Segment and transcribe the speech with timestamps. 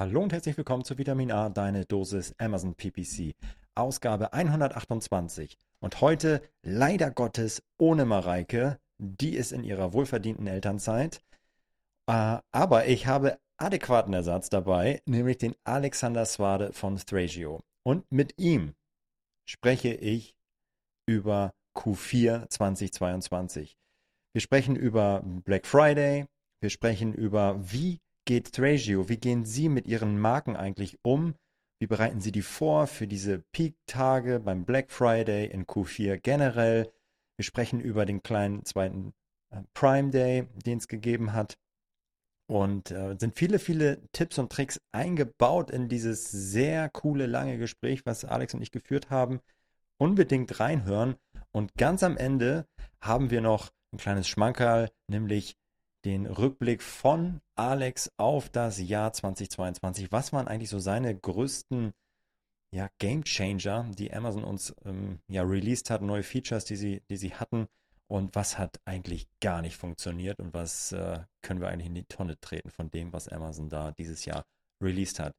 [0.00, 3.34] Hallo und herzlich willkommen zu Vitamin A, deine Dosis Amazon PPC,
[3.74, 5.58] Ausgabe 128.
[5.78, 11.20] Und heute leider Gottes ohne Mareike, die ist in ihrer wohlverdienten Elternzeit.
[12.06, 17.60] Äh, aber ich habe adäquaten Ersatz dabei, nämlich den Alexander Swade von Thragio.
[17.82, 18.72] Und mit ihm
[19.44, 20.34] spreche ich
[21.04, 23.76] über Q4 2022.
[24.32, 26.24] Wir sprechen über Black Friday,
[26.62, 31.34] wir sprechen über, wie geht Thragio, wie gehen Sie mit Ihren Marken eigentlich um?
[31.80, 36.92] Wie bereiten Sie die vor für diese Peak-Tage beim Black Friday in Q4 generell?
[37.38, 39.14] Wir sprechen über den kleinen zweiten
[39.50, 41.56] äh, Prime Day, den es gegeben hat.
[42.46, 48.04] Und äh, sind viele, viele Tipps und Tricks eingebaut in dieses sehr coole, lange Gespräch,
[48.04, 49.40] was Alex und ich geführt haben.
[49.98, 51.14] Unbedingt reinhören.
[51.52, 52.66] Und ganz am Ende
[53.00, 55.56] haben wir noch ein kleines Schmankerl, nämlich
[56.04, 60.10] den Rückblick von Alex auf das Jahr 2022.
[60.12, 61.92] Was waren eigentlich so seine größten
[62.72, 67.16] ja, Game Changer, die Amazon uns ähm, ja released hat, neue Features, die sie, die
[67.16, 67.66] sie hatten
[68.06, 72.04] und was hat eigentlich gar nicht funktioniert und was äh, können wir eigentlich in die
[72.04, 74.44] Tonne treten von dem, was Amazon da dieses Jahr
[74.82, 75.34] released hat.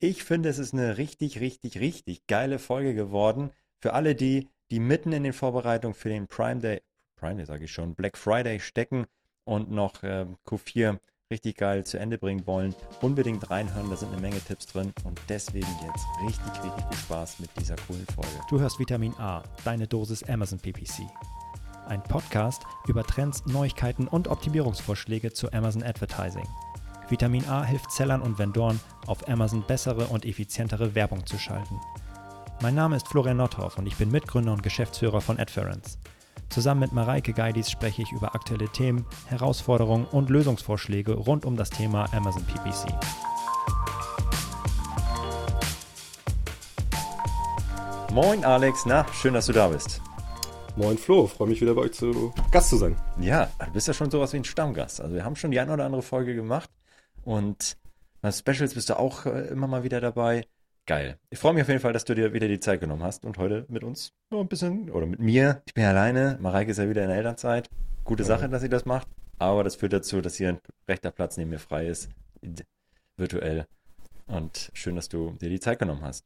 [0.00, 3.50] Ich finde, es ist eine richtig, richtig, richtig geile Folge geworden.
[3.80, 6.82] Für alle die, die mitten in den Vorbereitungen für den Prime Day,
[7.16, 9.06] Prime Day sage ich schon, Black Friday stecken
[9.48, 10.98] und noch äh, Q4
[11.30, 13.90] richtig geil zu Ende bringen wollen, unbedingt reinhören.
[13.90, 17.76] Da sind eine Menge Tipps drin und deswegen jetzt richtig, richtig viel Spaß mit dieser
[17.86, 18.40] coolen Folge.
[18.48, 21.02] Du hörst Vitamin A, deine Dosis Amazon PPC.
[21.86, 26.46] Ein Podcast über Trends, Neuigkeiten und Optimierungsvorschläge zu Amazon Advertising.
[27.08, 31.80] Vitamin A hilft Sellern und Vendoren, auf Amazon bessere und effizientere Werbung zu schalten.
[32.60, 35.98] Mein Name ist Florian Nordhoff und ich bin Mitgründer und Geschäftsführer von Adference.
[36.48, 41.70] Zusammen mit Mareike Geidis spreche ich über aktuelle Themen, Herausforderungen und Lösungsvorschläge rund um das
[41.70, 42.92] Thema Amazon PPC.
[48.12, 50.00] Moin Alex, na, schön, dass du da bist.
[50.76, 52.96] Moin Flo, freue mich wieder bei euch zu Gast zu sein.
[53.20, 55.00] Ja, du bist ja schon sowas wie ein Stammgast.
[55.00, 56.70] Also wir haben schon die eine oder andere Folge gemacht
[57.24, 57.76] und
[58.22, 60.46] bei Specials bist du auch äh, immer mal wieder dabei.
[60.88, 61.18] Geil.
[61.28, 63.36] Ich freue mich auf jeden Fall, dass du dir wieder die Zeit genommen hast und
[63.36, 66.78] heute mit uns noch ein bisschen, oder mit mir, ich bin ja alleine, Mareike ist
[66.78, 67.68] ja wieder in der Elternzeit.
[68.04, 68.26] Gute ja.
[68.26, 69.06] Sache, dass sie das macht,
[69.38, 72.08] aber das führt dazu, dass hier ein rechter Platz neben mir frei ist,
[73.18, 73.66] virtuell.
[74.28, 76.24] Und schön, dass du dir die Zeit genommen hast.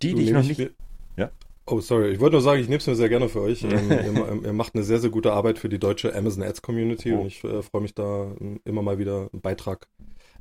[0.00, 0.72] Die, die ich noch nicht...
[1.18, 1.30] Ja?
[1.66, 2.08] Oh, sorry.
[2.08, 3.64] Ich wollte nur sagen, ich nehme es mir sehr gerne für euch.
[3.64, 7.12] ähm, ihr, ihr, macht eine sehr, sehr gute Arbeit für die deutsche Amazon Ads Community
[7.12, 7.20] oh.
[7.20, 8.34] und ich äh, freue mich da
[8.64, 9.88] immer mal wieder einen Beitrag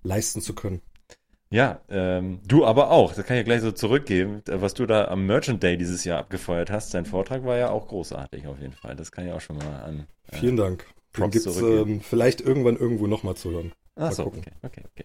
[0.02, 0.82] leisten zu können.
[1.52, 3.14] Ja, ähm, du aber auch.
[3.14, 4.44] Das kann ich ja gleich so zurückgeben.
[4.46, 7.88] Was du da am Merchant Day dieses Jahr abgefeuert hast, dein Vortrag war ja auch
[7.88, 8.96] großartig auf jeden Fall.
[8.96, 10.08] Das kann ich auch schon mal an.
[10.32, 10.86] Äh, Vielen Dank.
[11.18, 13.72] Den gibt es ähm, vielleicht irgendwann irgendwo nochmal zu hören.
[13.96, 15.04] Ach so, okay, okay, okay.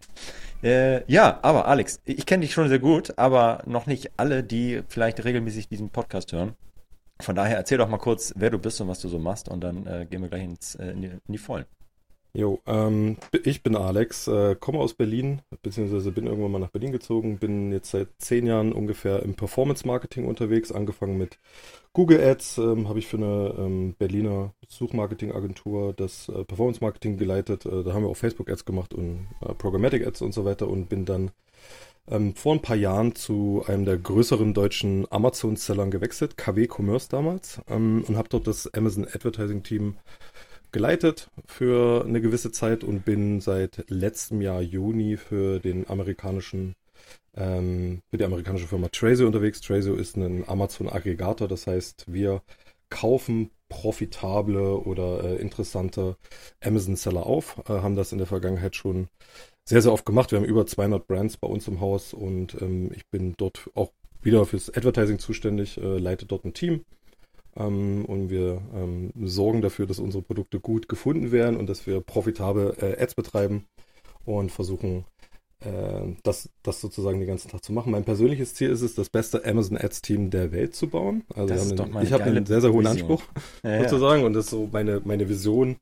[0.63, 4.83] Äh, ja, aber Alex, ich kenne dich schon sehr gut, aber noch nicht alle, die
[4.89, 6.53] vielleicht regelmäßig diesen Podcast hören.
[7.21, 9.63] Von daher erzähl doch mal kurz, wer du bist und was du so machst und
[9.63, 11.65] dann äh, gehen wir gleich ins, äh, in, die, in die Vollen.
[12.37, 16.91] Jo, ähm, ich bin Alex, äh, komme aus Berlin, beziehungsweise bin irgendwann mal nach Berlin
[16.91, 21.39] gezogen, bin jetzt seit zehn Jahren ungefähr im Performance-Marketing unterwegs, angefangen mit
[21.93, 27.85] Google Ads, ähm, habe ich für eine ähm, Berliner Suchmarketing-Agentur das äh, Performance-Marketing geleitet, äh,
[27.85, 31.31] da haben wir auch Facebook-Ads gemacht und äh, Programmatic-Ads und so weiter und bin dann
[32.09, 37.61] ähm, vor ein paar Jahren zu einem der größeren deutschen Amazon-Sellern gewechselt, KW Commerce damals,
[37.69, 39.95] ähm, und habe dort das Amazon Advertising-Team
[40.75, 46.75] geleitet für eine gewisse Zeit und bin seit letztem Jahr Juni für den amerikanischen
[47.37, 49.61] ähm, für die amerikanische Firma Trazio unterwegs.
[49.61, 52.43] Trazio ist ein Amazon-Aggregator, das heißt, wir
[52.91, 56.17] kaufen profitable oder äh, interessante
[56.61, 59.07] Amazon-Seller auf, äh, haben das in der Vergangenheit schon
[59.65, 60.33] sehr, sehr oft gemacht.
[60.33, 63.93] Wir haben über 200 Brands bei uns im Haus und ähm, ich bin dort auch
[64.23, 66.85] wieder fürs Advertising zuständig, äh, leite dort ein Team
[67.57, 72.01] ähm, und wir ähm, sorgen dafür, dass unsere Produkte gut gefunden werden und dass wir
[72.01, 73.65] profitabel äh, Ads betreiben
[74.25, 75.05] und versuchen,
[75.61, 77.93] äh, das, das sozusagen den ganzen Tag zu machen.
[77.93, 81.25] Mein persönliches Ziel ist es, das beste Amazon Ads Team der Welt zu bauen.
[81.35, 83.11] Also einen, ich habe einen sehr, sehr hohen Vision.
[83.11, 83.23] Anspruch
[83.63, 84.27] ja, sozusagen ja.
[84.27, 85.77] und das ist so meine, meine Vision,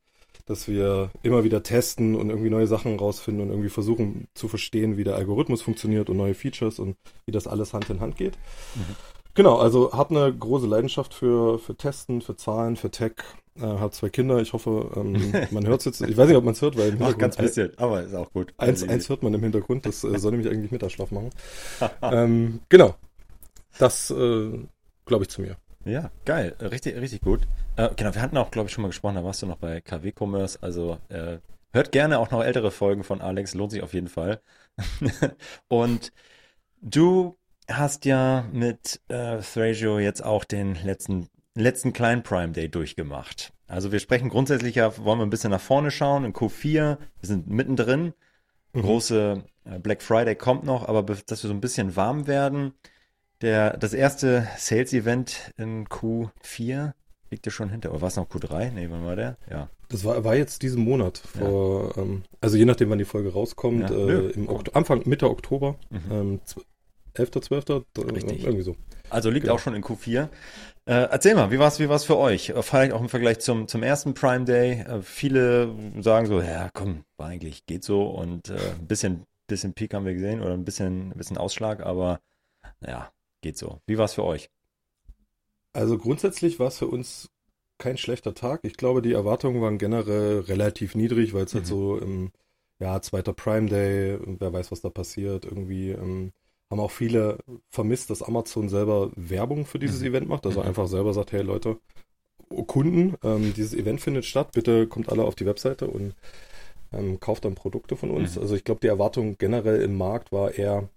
[0.46, 4.96] dass wir immer wieder testen und irgendwie neue Sachen rausfinden und irgendwie versuchen zu verstehen,
[4.96, 6.96] wie der Algorithmus funktioniert und neue Features und
[7.26, 8.36] wie das alles Hand in Hand geht.
[8.74, 8.96] Mhm.
[9.34, 13.12] Genau, also habe eine große Leidenschaft für, für Testen, für Zahlen, für Tech.
[13.56, 14.40] Äh, habe zwei Kinder.
[14.40, 16.00] Ich hoffe, ähm, man hört es jetzt.
[16.02, 18.52] Ich weiß nicht, ob man es hört, weil Ach, ganz bisschen, aber ist auch gut.
[18.58, 19.86] Eins, eins hört man im Hintergrund.
[19.86, 21.30] Das äh, soll nämlich eigentlich Mittagsschlaf machen.
[22.02, 22.94] ähm, genau,
[23.78, 24.66] das äh,
[25.06, 25.56] glaube ich zu mir.
[25.84, 27.40] Ja, geil, richtig, richtig gut.
[27.76, 29.16] Äh, genau, wir hatten auch, glaube ich, schon mal gesprochen.
[29.16, 30.58] Da warst du noch bei KW Commerce.
[30.60, 31.38] Also äh,
[31.72, 34.40] hört gerne auch noch ältere Folgen von Alex, lohnt sich auf jeden Fall.
[35.68, 36.12] und
[36.80, 37.36] du
[37.76, 43.52] hast ja mit äh, Thrasio jetzt auch den letzten, letzten kleinen Prime Day durchgemacht.
[43.66, 46.98] Also wir sprechen grundsätzlich ja, wollen wir ein bisschen nach vorne schauen, in Q4, wir
[47.22, 48.12] sind mittendrin.
[48.72, 48.82] Mhm.
[48.82, 52.74] Große äh, Black Friday kommt noch, aber dass wir so ein bisschen warm werden.
[53.40, 56.92] Der, das erste Sales-Event in Q4
[57.30, 57.90] liegt ja schon hinter.
[57.90, 58.70] Oder war es noch Q3?
[58.70, 59.36] Nee, wann war der?
[59.50, 59.68] Ja.
[59.88, 61.18] Das war, war jetzt diesen Monat.
[61.18, 62.02] Vor, ja.
[62.02, 63.90] ähm, also je nachdem, wann die Folge rauskommt.
[63.90, 63.96] Ja.
[63.96, 65.76] Äh, im Oktober, Anfang, Mitte Oktober.
[65.90, 66.00] Mhm.
[66.10, 66.40] Ähm,
[67.14, 67.64] 11., 12.,
[68.12, 68.44] Richtig.
[68.44, 68.76] irgendwie so.
[69.10, 69.54] Also liegt genau.
[69.54, 70.28] auch schon in Q4.
[70.84, 72.50] Äh, erzähl mal, wie war es wie war's für euch?
[72.50, 74.80] Äh, vielleicht auch im Vergleich zum, zum ersten Prime Day.
[74.80, 78.04] Äh, viele sagen so, ja komm, war eigentlich, geht so.
[78.04, 81.84] Und äh, ein bisschen, bisschen Peak haben wir gesehen oder ein bisschen, ein bisschen Ausschlag,
[81.84, 82.20] aber
[82.80, 83.12] naja,
[83.42, 83.80] geht so.
[83.86, 84.50] Wie war es für euch?
[85.72, 87.30] Also grundsätzlich war es für uns
[87.78, 88.60] kein schlechter Tag.
[88.64, 91.68] Ich glaube, die Erwartungen waren generell relativ niedrig, weil es halt mhm.
[91.68, 92.32] halt so im
[92.80, 96.32] ja, zweiter Prime Day, wer weiß, was da passiert, irgendwie ähm,
[96.72, 97.38] haben auch viele
[97.68, 100.06] vermisst, dass Amazon selber Werbung für dieses mhm.
[100.06, 100.46] Event macht.
[100.46, 100.68] Also mhm.
[100.68, 101.76] einfach selber sagt, hey Leute,
[102.66, 106.14] Kunden, ähm, dieses Event findet statt, bitte kommt alle auf die Webseite und
[106.92, 108.36] ähm, kauft dann Produkte von uns.
[108.36, 108.42] Mhm.
[108.42, 110.88] Also ich glaube, die Erwartung generell im Markt war eher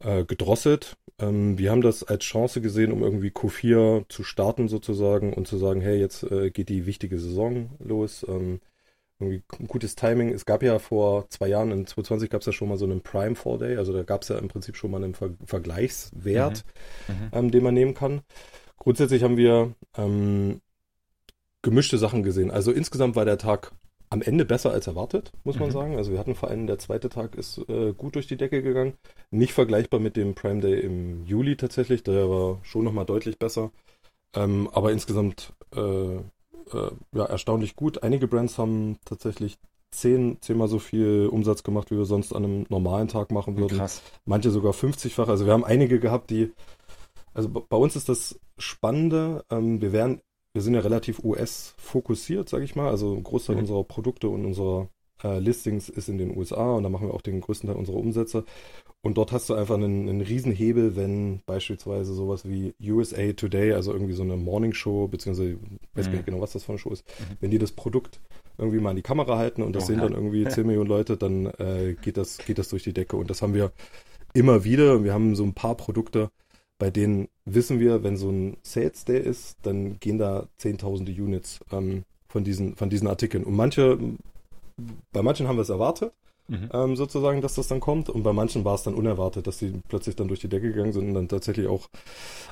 [0.00, 0.98] äh, gedrosselt.
[1.18, 5.56] Ähm, wir haben das als Chance gesehen, um irgendwie Q4 zu starten sozusagen und zu
[5.56, 8.24] sagen, hey, jetzt äh, geht die wichtige Saison los.
[8.28, 8.60] Ähm,
[9.20, 10.30] irgendwie ein gutes Timing.
[10.30, 13.02] Es gab ja vor zwei Jahren, in 2020 gab es ja schon mal so einen
[13.02, 16.64] Prime Four Day, also da gab es ja im Prinzip schon mal einen Ver Vergleichswert,
[17.08, 17.14] mhm.
[17.14, 17.30] Mhm.
[17.32, 18.22] Ähm, den man nehmen kann.
[18.78, 20.60] Grundsätzlich haben wir ähm,
[21.62, 22.50] gemischte Sachen gesehen.
[22.50, 23.72] Also insgesamt war der Tag
[24.08, 25.72] am Ende besser als erwartet, muss man mhm.
[25.72, 25.96] sagen.
[25.96, 28.94] Also wir hatten vor allem der zweite Tag ist äh, gut durch die Decke gegangen.
[29.30, 33.70] Nicht vergleichbar mit dem Prime Day im Juli tatsächlich, der war schon nochmal deutlich besser.
[34.34, 36.18] Ähm, aber insgesamt äh,
[36.74, 38.02] äh, ja, erstaunlich gut.
[38.02, 39.58] Einige Brands haben tatsächlich
[39.90, 43.78] zehn, zehnmal so viel Umsatz gemacht, wie wir sonst an einem normalen Tag machen würden.
[43.78, 44.02] Krass.
[44.24, 45.28] Manche sogar 50-fach.
[45.28, 46.52] Also wir haben einige gehabt, die,
[47.34, 50.20] also bei uns ist das Spannende, ähm, wir werden,
[50.52, 52.88] wir sind ja relativ US-fokussiert, sage ich mal.
[52.88, 53.62] Also ein Großteil mhm.
[53.62, 54.88] unserer Produkte und unserer
[55.24, 57.96] äh, Listings ist in den USA und da machen wir auch den größten Teil unserer
[57.96, 58.44] Umsätze.
[59.02, 63.92] Und dort hast du einfach einen, einen Riesenhebel, wenn beispielsweise sowas wie USA Today, also
[63.92, 65.58] irgendwie so eine Morning Show, beziehungsweise, ich
[65.94, 66.26] weiß gar nicht mhm.
[66.26, 67.36] genau, was das für eine Show ist, mhm.
[67.40, 68.20] wenn die das Produkt
[68.58, 71.16] irgendwie mal in die Kamera halten und das oh, sehen dann irgendwie 10 Millionen Leute,
[71.16, 73.16] dann äh, geht, das, geht das durch die Decke.
[73.16, 73.72] Und das haben wir
[74.34, 75.02] immer wieder.
[75.02, 76.30] Wir haben so ein paar Produkte,
[76.78, 81.60] bei denen wissen wir, wenn so ein Sales Day ist, dann gehen da zehntausende Units
[81.72, 83.44] ähm, von, diesen, von diesen Artikeln.
[83.44, 83.98] Und manche,
[85.12, 86.12] bei manchen haben wir es erwartet
[86.50, 86.68] mhm.
[86.72, 88.10] ähm, sozusagen, dass das dann kommt.
[88.10, 90.92] Und bei manchen war es dann unerwartet, dass die plötzlich dann durch die Decke gegangen
[90.92, 91.88] sind und dann tatsächlich auch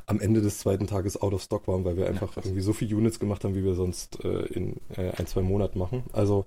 [0.06, 2.72] am Ende des zweiten Tages out of stock waren, weil wir einfach ja, irgendwie so
[2.72, 6.04] viele Units gemacht haben, wie wir sonst äh, in äh, ein, zwei Monaten machen.
[6.12, 6.46] Also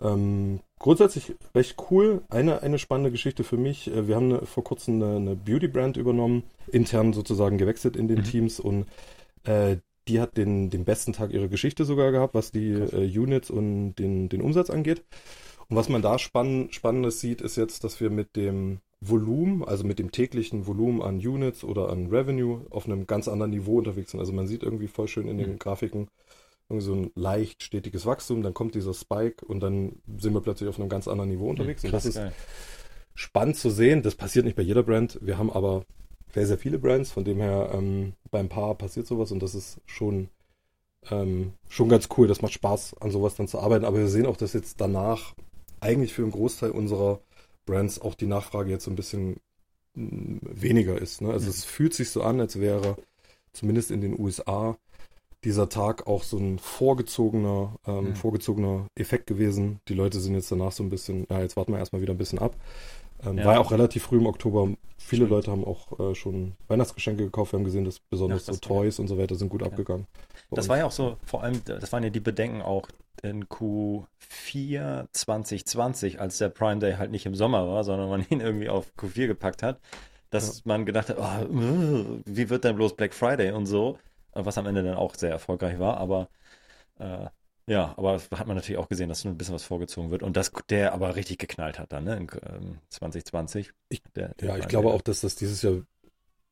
[0.00, 2.22] ähm, grundsätzlich recht cool.
[2.30, 3.88] Eine, eine spannende Geschichte für mich.
[3.88, 8.18] Äh, wir haben eine, vor kurzem eine, eine Beauty-Brand übernommen, intern sozusagen gewechselt in den
[8.18, 8.24] mhm.
[8.24, 8.86] Teams und
[9.44, 9.76] äh,
[10.08, 13.94] die hat den, den besten Tag ihrer Geschichte sogar gehabt, was die äh, Units und
[13.94, 15.04] den, den Umsatz angeht.
[15.68, 19.84] Und was man da spann Spannendes sieht, ist jetzt, dass wir mit dem Volumen, also
[19.84, 24.10] mit dem täglichen Volumen an Units oder an Revenue auf einem ganz anderen Niveau unterwegs
[24.10, 24.20] sind.
[24.20, 25.58] Also man sieht irgendwie voll schön in den mhm.
[25.58, 26.08] Grafiken
[26.68, 30.68] irgendwie so ein leicht stetiges Wachstum, dann kommt dieser Spike und dann sind wir plötzlich
[30.68, 31.82] auf einem ganz anderen Niveau unterwegs.
[31.82, 32.34] Mhm, krass, und das ist
[33.14, 34.02] spannend zu sehen.
[34.02, 35.18] Das passiert nicht bei jeder Brand.
[35.22, 35.84] Wir haben aber
[36.34, 39.80] sehr, sehr viele Brands, von dem her ähm, beim Paar passiert sowas und das ist
[39.86, 40.28] schon,
[41.10, 42.28] ähm, schon ganz cool.
[42.28, 43.84] Das macht Spaß, an sowas dann zu arbeiten.
[43.84, 45.34] Aber wir sehen auch, dass jetzt danach
[45.80, 47.20] eigentlich für einen Großteil unserer
[47.66, 49.36] Brands auch die Nachfrage jetzt so ein bisschen
[49.94, 51.20] mm, weniger ist.
[51.20, 51.30] Ne?
[51.30, 51.50] Also mhm.
[51.50, 52.96] es fühlt sich so an, als wäre
[53.52, 54.76] zumindest in den USA
[55.44, 58.16] dieser Tag auch so ein vorgezogener, ähm, mhm.
[58.16, 59.80] vorgezogener Effekt gewesen.
[59.88, 62.18] Die Leute sind jetzt danach so ein bisschen, ja, jetzt warten wir erstmal wieder ein
[62.18, 62.56] bisschen ab.
[63.24, 63.44] Ähm, ja.
[63.44, 64.68] War ja auch relativ früh im Oktober.
[64.96, 65.30] Viele Stimmt.
[65.30, 67.52] Leute haben auch äh, schon Weihnachtsgeschenke gekauft.
[67.52, 69.68] Wir haben gesehen, dass besonders ja, das so Toys und so weiter sind gut ja.
[69.68, 70.06] abgegangen.
[70.50, 72.88] Das war ja auch so, vor allem, das waren ja die Bedenken auch
[73.22, 78.40] in Q4 2020, als der Prime Day halt nicht im Sommer war, sondern man ihn
[78.40, 79.80] irgendwie auf Q4 gepackt hat,
[80.30, 83.98] dass man gedacht hat, oh, wie wird denn bloß Black Friday und so,
[84.32, 86.28] was am Ende dann auch sehr erfolgreich war, aber
[86.98, 87.26] äh,
[87.68, 90.36] ja, aber hat man natürlich auch gesehen, dass so ein bisschen was vorgezogen wird und
[90.36, 93.72] dass der aber richtig geknallt hat dann, ne, in ähm, 2020.
[93.90, 95.82] Ich, der, der ja, ich glaube auch, dass das dieses Jahr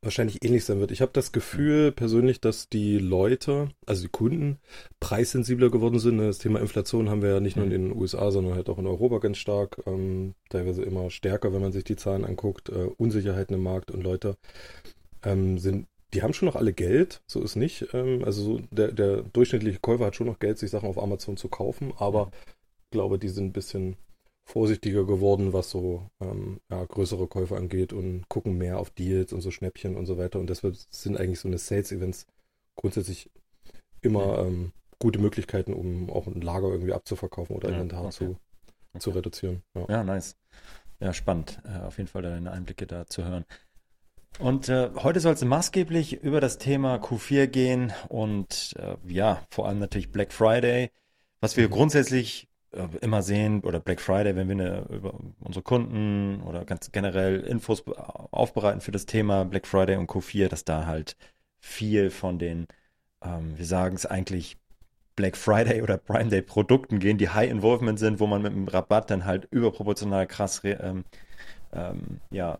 [0.02, 0.90] wahrscheinlich ähnlich sein wird.
[0.90, 4.58] Ich habe das Gefühl persönlich, dass die Leute, also die Kunden,
[5.00, 6.18] preissensibler geworden sind.
[6.18, 7.88] Das Thema Inflation haben wir ja nicht nur in mhm.
[7.88, 11.72] den USA, sondern halt auch in Europa ganz stark, ähm, teilweise immer stärker, wenn man
[11.72, 12.68] sich die Zahlen anguckt.
[12.68, 14.36] Äh, Unsicherheiten im Markt und Leute
[15.24, 17.88] ähm, sind die haben schon noch alle Geld, so ist nicht.
[17.92, 21.48] Ähm, also der, der durchschnittliche Käufer hat schon noch Geld, sich Sachen auf Amazon zu
[21.48, 22.30] kaufen, aber
[22.90, 23.96] glaube, die sind ein bisschen
[24.44, 29.42] vorsichtiger geworden, was so ähm, ja, größere Käufe angeht und gucken mehr auf Deals und
[29.42, 30.40] so Schnäppchen und so weiter.
[30.40, 32.26] Und deshalb sind eigentlich so eine Sales-Events
[32.76, 33.30] grundsätzlich
[34.00, 38.12] immer ähm, gute Möglichkeiten, um auch ein Lager irgendwie abzuverkaufen oder Inventar okay.
[38.12, 39.00] zu, okay.
[39.00, 39.62] zu reduzieren.
[39.74, 39.86] Ja.
[39.88, 40.36] ja, nice.
[41.00, 41.60] Ja, spannend.
[41.64, 43.44] Äh, auf jeden Fall deine Einblicke da zu hören.
[44.38, 49.66] Und äh, heute soll es maßgeblich über das Thema Q4 gehen und äh, ja, vor
[49.66, 50.90] allem natürlich Black Friday.
[51.40, 56.42] Was wir grundsätzlich äh, immer sehen, oder Black Friday, wenn wir eine, über unsere Kunden
[56.42, 61.16] oder ganz generell Infos aufbereiten für das Thema Black Friday und Q4, dass da halt
[61.58, 62.66] viel von den,
[63.24, 64.58] ähm, wir sagen es eigentlich,
[65.16, 68.68] Black Friday oder Prime Day Produkten gehen, die High Involvement sind, wo man mit einem
[68.68, 71.04] Rabatt dann halt überproportional krass ähm,
[71.72, 72.58] ähm, ja,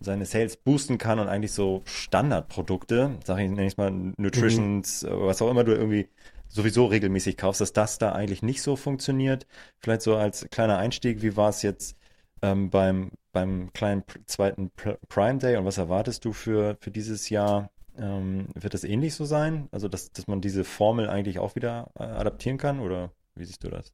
[0.00, 5.08] seine Sales boosten kann und eigentlich so Standardprodukte, sag ich, nenne ich mal Nutritions, mhm.
[5.20, 6.08] was auch immer du irgendwie
[6.48, 9.46] sowieso regelmäßig kaufst, dass das da eigentlich nicht so funktioniert.
[9.80, 11.96] Vielleicht so als kleiner Einstieg, wie war es jetzt
[12.42, 14.70] ähm, beim, beim kleinen zweiten
[15.08, 17.70] Prime Day und was erwartest du für, für dieses Jahr?
[17.98, 19.68] Ähm, wird das ähnlich so sein?
[19.72, 23.64] Also, dass, dass man diese Formel eigentlich auch wieder äh, adaptieren kann oder wie siehst
[23.64, 23.92] du das?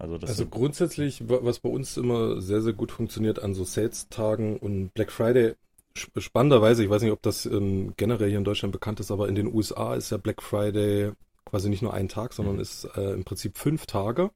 [0.00, 4.94] Also, also grundsätzlich, was bei uns immer sehr, sehr gut funktioniert an so Sales-Tagen und
[4.94, 5.56] Black Friday,
[5.94, 9.34] spannenderweise, ich weiß nicht, ob das ähm, generell hier in Deutschland bekannt ist, aber in
[9.34, 11.12] den USA ist ja Black Friday
[11.50, 12.60] quasi nicht nur ein Tag, sondern mhm.
[12.62, 14.30] ist äh, im Prinzip fünf Tage.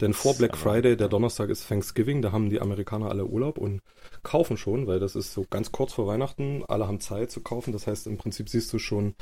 [0.00, 3.80] Denn vor Black Friday, der Donnerstag ist Thanksgiving, da haben die Amerikaner alle Urlaub und
[4.22, 7.72] kaufen schon, weil das ist so ganz kurz vor Weihnachten, alle haben Zeit zu kaufen.
[7.72, 9.14] Das heißt, im Prinzip siehst du schon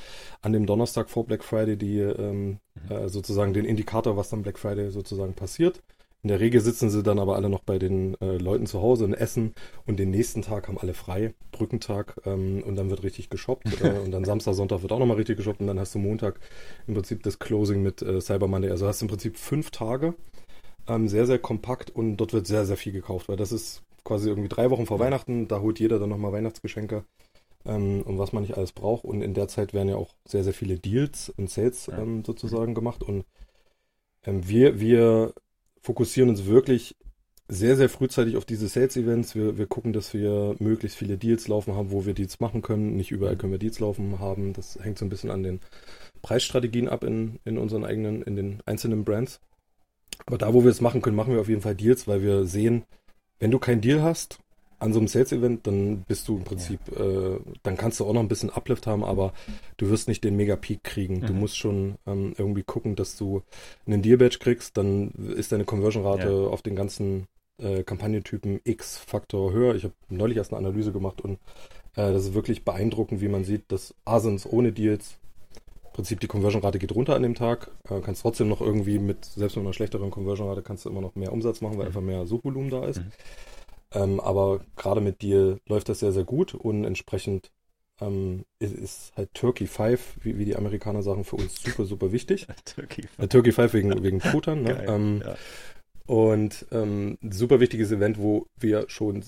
[0.43, 2.91] an dem Donnerstag vor Black Friday die ähm, mhm.
[2.91, 5.83] äh, sozusagen den Indikator, was dann Black Friday sozusagen passiert.
[6.27, 9.05] In der Regel sitzen sie dann aber alle noch bei den äh, Leuten zu Hause
[9.05, 9.55] und essen
[9.87, 13.91] und den nächsten Tag haben alle frei, Brückentag ähm, und dann wird richtig geshoppt äh,
[14.05, 16.41] und dann Samstag, Sonntag wird auch nochmal richtig geshoppt und dann hast du Montag
[16.89, 18.73] im Prinzip das Closing mit äh, Cyber Monday.
[18.73, 20.15] Also hast du im Prinzip fünf Tage,
[20.89, 24.29] ähm, sehr, sehr kompakt und dort wird sehr, sehr viel gekauft, weil das ist quasi
[24.29, 27.05] irgendwie drei Wochen vor Weihnachten, da holt jeder dann nochmal Weihnachtsgeschenke
[27.67, 29.05] ähm, und was man nicht alles braucht.
[29.05, 32.75] Und in der Zeit werden ja auch sehr, sehr viele Deals und Sales ähm, sozusagen
[32.75, 33.25] gemacht und
[34.25, 35.33] ähm, wir, wir
[35.87, 36.97] fokussieren uns wirklich
[37.49, 39.37] sehr, sehr frühzeitig auf diese Sales-Events.
[39.37, 42.97] Wir, wir gucken, dass wir möglichst viele Deals laufen haben, wo wir Deals machen können.
[42.97, 44.53] Nicht überall können wir Deals laufen haben.
[44.53, 45.61] Das hängt so ein bisschen an den
[46.23, 49.41] Preisstrategien ab in, in unseren eigenen, in den einzelnen Brands.
[50.27, 52.47] Aber da, wo wir es machen können, machen wir auf jeden Fall Deals, weil wir
[52.47, 52.85] sehen,
[53.39, 54.41] wenn du keinen Deal hast,
[54.79, 57.05] an so einem Sales-Event, dann bist du im Prinzip, ja.
[57.05, 59.33] äh, dann kannst du auch noch ein bisschen Uplift haben, aber
[59.79, 61.21] du wirst nicht den Mega-Peak kriegen.
[61.21, 61.27] Mhm.
[61.27, 63.43] Du musst schon ähm, irgendwie gucken, dass du
[63.87, 66.49] einen Deal-Badge kriegst, dann ist deine Conversion-Rate ja.
[66.49, 67.27] auf den ganzen
[67.59, 69.75] äh, Kampagnentypen X-Faktor höher.
[69.75, 71.39] Ich habe neulich erst eine Analyse gemacht und
[71.95, 75.17] äh, das ist wirklich beeindruckend, wie man sieht, dass Asins ohne Deals
[75.85, 77.71] im Prinzip die Conversion-Rate geht runter an dem Tag.
[77.89, 81.15] Äh, kannst trotzdem noch irgendwie mit, selbst mit einer schlechteren Conversion-Rate, kannst du immer noch
[81.15, 81.89] mehr Umsatz machen, weil mhm.
[81.89, 82.99] einfach mehr Suchvolumen da ist.
[82.99, 83.13] Mhm.
[83.97, 87.51] Ähm, aber gerade mit dir läuft das sehr, sehr gut und entsprechend
[88.01, 92.13] ähm, ist, ist, halt Turkey 5, wie, wie, die Amerikaner sagen, für uns super, super
[92.13, 92.47] wichtig.
[92.65, 93.19] Turkey 5.
[93.19, 94.63] Äh, Turkey 5 wegen, wegen Futtern.
[94.63, 94.85] Ne?
[94.87, 95.37] Ähm, ja.
[96.07, 99.25] Und ähm, super wichtiges Event, wo wir schon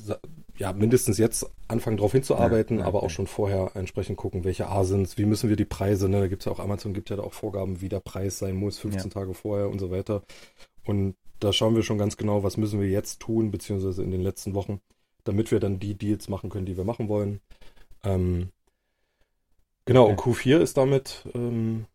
[0.59, 4.69] ja mindestens jetzt anfangen darauf hinzuarbeiten, ja, ja, aber auch schon vorher entsprechend gucken, welche
[4.69, 6.21] A sind wie müssen wir die Preise, ne?
[6.21, 8.55] Da gibt es ja auch Amazon gibt ja da auch Vorgaben, wie der Preis sein
[8.55, 10.23] muss, 15 Tage vorher und so weiter.
[10.85, 14.23] Und da schauen wir schon ganz genau, was müssen wir jetzt tun, beziehungsweise in den
[14.23, 14.81] letzten Wochen,
[15.25, 17.41] damit wir dann die Deals machen können, die wir machen wollen.
[18.05, 18.51] Ähm,
[19.85, 20.13] genau, okay.
[20.13, 21.87] und Q4 ist damit, ähm,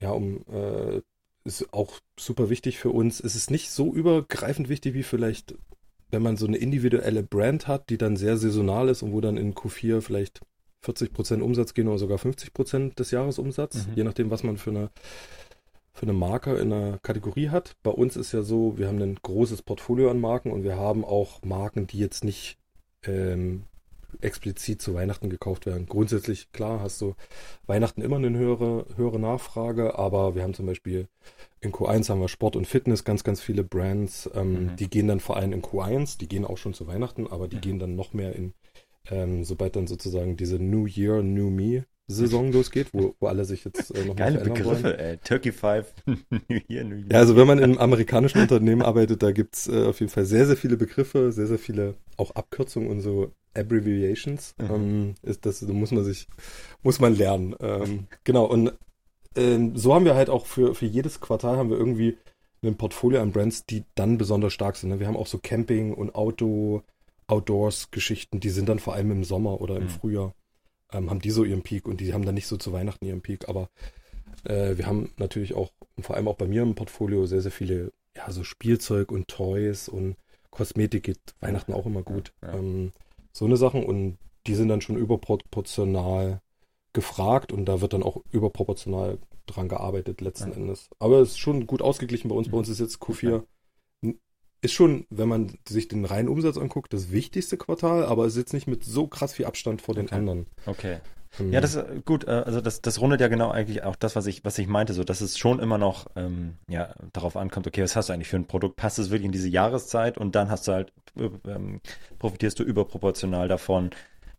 [0.00, 1.00] ja, um, äh,
[1.44, 3.20] ist auch super wichtig für uns.
[3.20, 5.54] Es ist nicht so übergreifend wichtig wie vielleicht,
[6.10, 9.36] wenn man so eine individuelle Brand hat, die dann sehr saisonal ist und wo dann
[9.36, 10.40] in Q4 vielleicht
[10.84, 13.92] 40% Umsatz gehen oder sogar 50% des Jahresumsatzes, mhm.
[13.94, 14.90] je nachdem, was man für eine
[15.96, 17.74] für eine Marke in einer Kategorie hat.
[17.82, 21.06] Bei uns ist ja so, wir haben ein großes Portfolio an Marken und wir haben
[21.06, 22.58] auch Marken, die jetzt nicht
[23.04, 23.62] ähm,
[24.20, 25.86] explizit zu Weihnachten gekauft werden.
[25.86, 27.14] Grundsätzlich, klar, hast du
[27.66, 31.08] Weihnachten immer eine höhere, höhere Nachfrage, aber wir haben zum Beispiel
[31.60, 34.76] in Q1 haben wir Sport und Fitness, ganz, ganz viele Brands, ähm, mhm.
[34.76, 37.56] die gehen dann vor allem in Q1, die gehen auch schon zu Weihnachten, aber die
[37.56, 37.60] mhm.
[37.62, 38.52] gehen dann noch mehr in,
[39.10, 43.64] ähm, sobald dann sozusagen diese New Year, New Me Saison losgeht, wo, wo alle sich
[43.64, 44.98] jetzt äh, noch Geile Begriffe, wollen.
[44.98, 45.18] ey.
[45.18, 47.06] Turkey Five, New Year, New Year.
[47.10, 50.24] Ja, also wenn man in einem amerikanischen Unternehmen arbeitet, da gibt's äh, auf jeden Fall
[50.24, 54.54] sehr, sehr viele Begriffe, sehr, sehr viele auch Abkürzungen und so Abbreviations.
[54.58, 54.70] Mhm.
[54.70, 56.28] Ähm, ist das, da muss man sich,
[56.82, 57.56] muss man lernen.
[57.60, 58.72] Ähm, genau, und
[59.34, 62.16] ähm, so haben wir halt auch für, für jedes Quartal haben wir irgendwie
[62.62, 64.90] ein Portfolio an Brands, die dann besonders stark sind.
[64.90, 65.00] Ne?
[65.00, 66.82] Wir haben auch so Camping und Auto,
[67.26, 69.88] Outdoors-Geschichten, die sind dann vor allem im Sommer oder im mhm.
[69.88, 70.34] Frühjahr
[70.92, 73.22] ähm, haben die so ihren Peak und die haben dann nicht so zu Weihnachten ihren
[73.22, 73.48] Peak.
[73.48, 73.68] Aber
[74.44, 77.92] äh, wir haben natürlich auch, vor allem auch bei mir im Portfolio, sehr, sehr viele
[78.16, 80.16] ja, so Spielzeug und Toys und
[80.50, 82.32] Kosmetik geht Weihnachten auch immer gut.
[82.42, 82.54] Ja.
[82.54, 82.92] Ähm,
[83.32, 86.40] so eine Sachen und die sind dann schon überproportional
[86.92, 90.56] gefragt und da wird dann auch überproportional dran gearbeitet letzten Ja.
[90.56, 90.88] Endes.
[90.98, 92.50] Aber es ist schon gut ausgeglichen bei uns.
[92.50, 93.42] Bei uns ist jetzt Q4
[94.62, 98.38] ist schon, wenn man sich den reinen Umsatz anguckt, das wichtigste Quartal, aber es ist
[98.38, 100.10] jetzt nicht mit so krass viel Abstand vor den Okay.
[100.10, 100.46] anderen.
[100.66, 101.00] Okay.
[101.38, 102.24] Ähm, Ja, das ist äh, gut.
[102.26, 104.94] äh, Also das, das rundet ja genau eigentlich auch das, was ich, was ich meinte,
[104.94, 108.28] so dass es schon immer noch ähm, ja, darauf ankommt, okay, was hast du eigentlich
[108.28, 108.76] für ein Produkt?
[108.76, 110.18] Passt es wirklich in diese Jahreszeit?
[110.18, 111.80] Und dann hast du halt, äh, ähm,
[112.18, 113.90] profitierst du überproportional davon,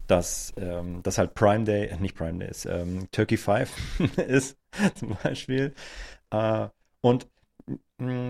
[0.07, 3.71] dass ähm, das halt Prime Day, nicht Prime Day ist, ähm, Turkey 5
[4.17, 4.57] ist
[4.95, 5.73] zum Beispiel.
[6.31, 6.67] Äh,
[7.01, 7.27] und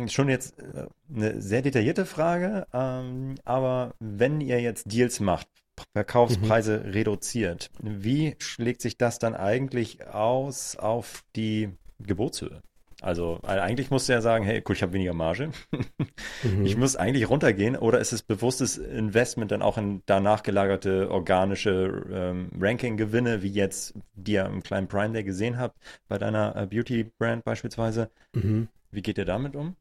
[0.07, 5.47] schon jetzt äh, eine sehr detaillierte Frage, ähm, aber wenn ihr jetzt Deals macht,
[5.93, 12.61] Verkaufspreise reduziert, wie schlägt sich das dann eigentlich aus auf die Gebotshöhe?
[12.99, 15.51] Also eigentlich musst du ja sagen, hey, cool, ich habe weniger Marge.
[16.43, 16.65] mhm.
[16.65, 22.05] Ich muss eigentlich runtergehen oder ist es bewusstes Investment dann auch in danach gelagerte organische
[22.11, 25.77] ähm, Ranking-Gewinne, wie jetzt, die ihr im kleinen Prime Day gesehen habt,
[26.07, 28.09] bei deiner äh, Beauty-Brand beispielsweise?
[28.33, 28.67] Mhm.
[28.91, 29.75] Wie geht ihr damit um?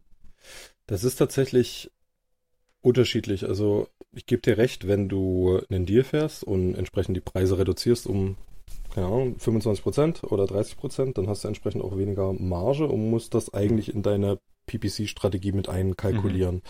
[0.87, 1.91] Das ist tatsächlich
[2.81, 3.47] unterschiedlich.
[3.47, 8.07] Also ich gebe dir recht, wenn du einen Deal fährst und entsprechend die Preise reduzierst
[8.07, 8.37] um,
[8.95, 13.53] keine Ahnung, 25% oder 30%, dann hast du entsprechend auch weniger Marge und musst das
[13.53, 16.63] eigentlich in deine PPC-Strategie mit einkalkulieren.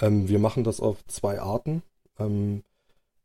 [0.00, 1.82] Ähm, wir machen das auf zwei Arten.
[2.18, 2.62] Ähm,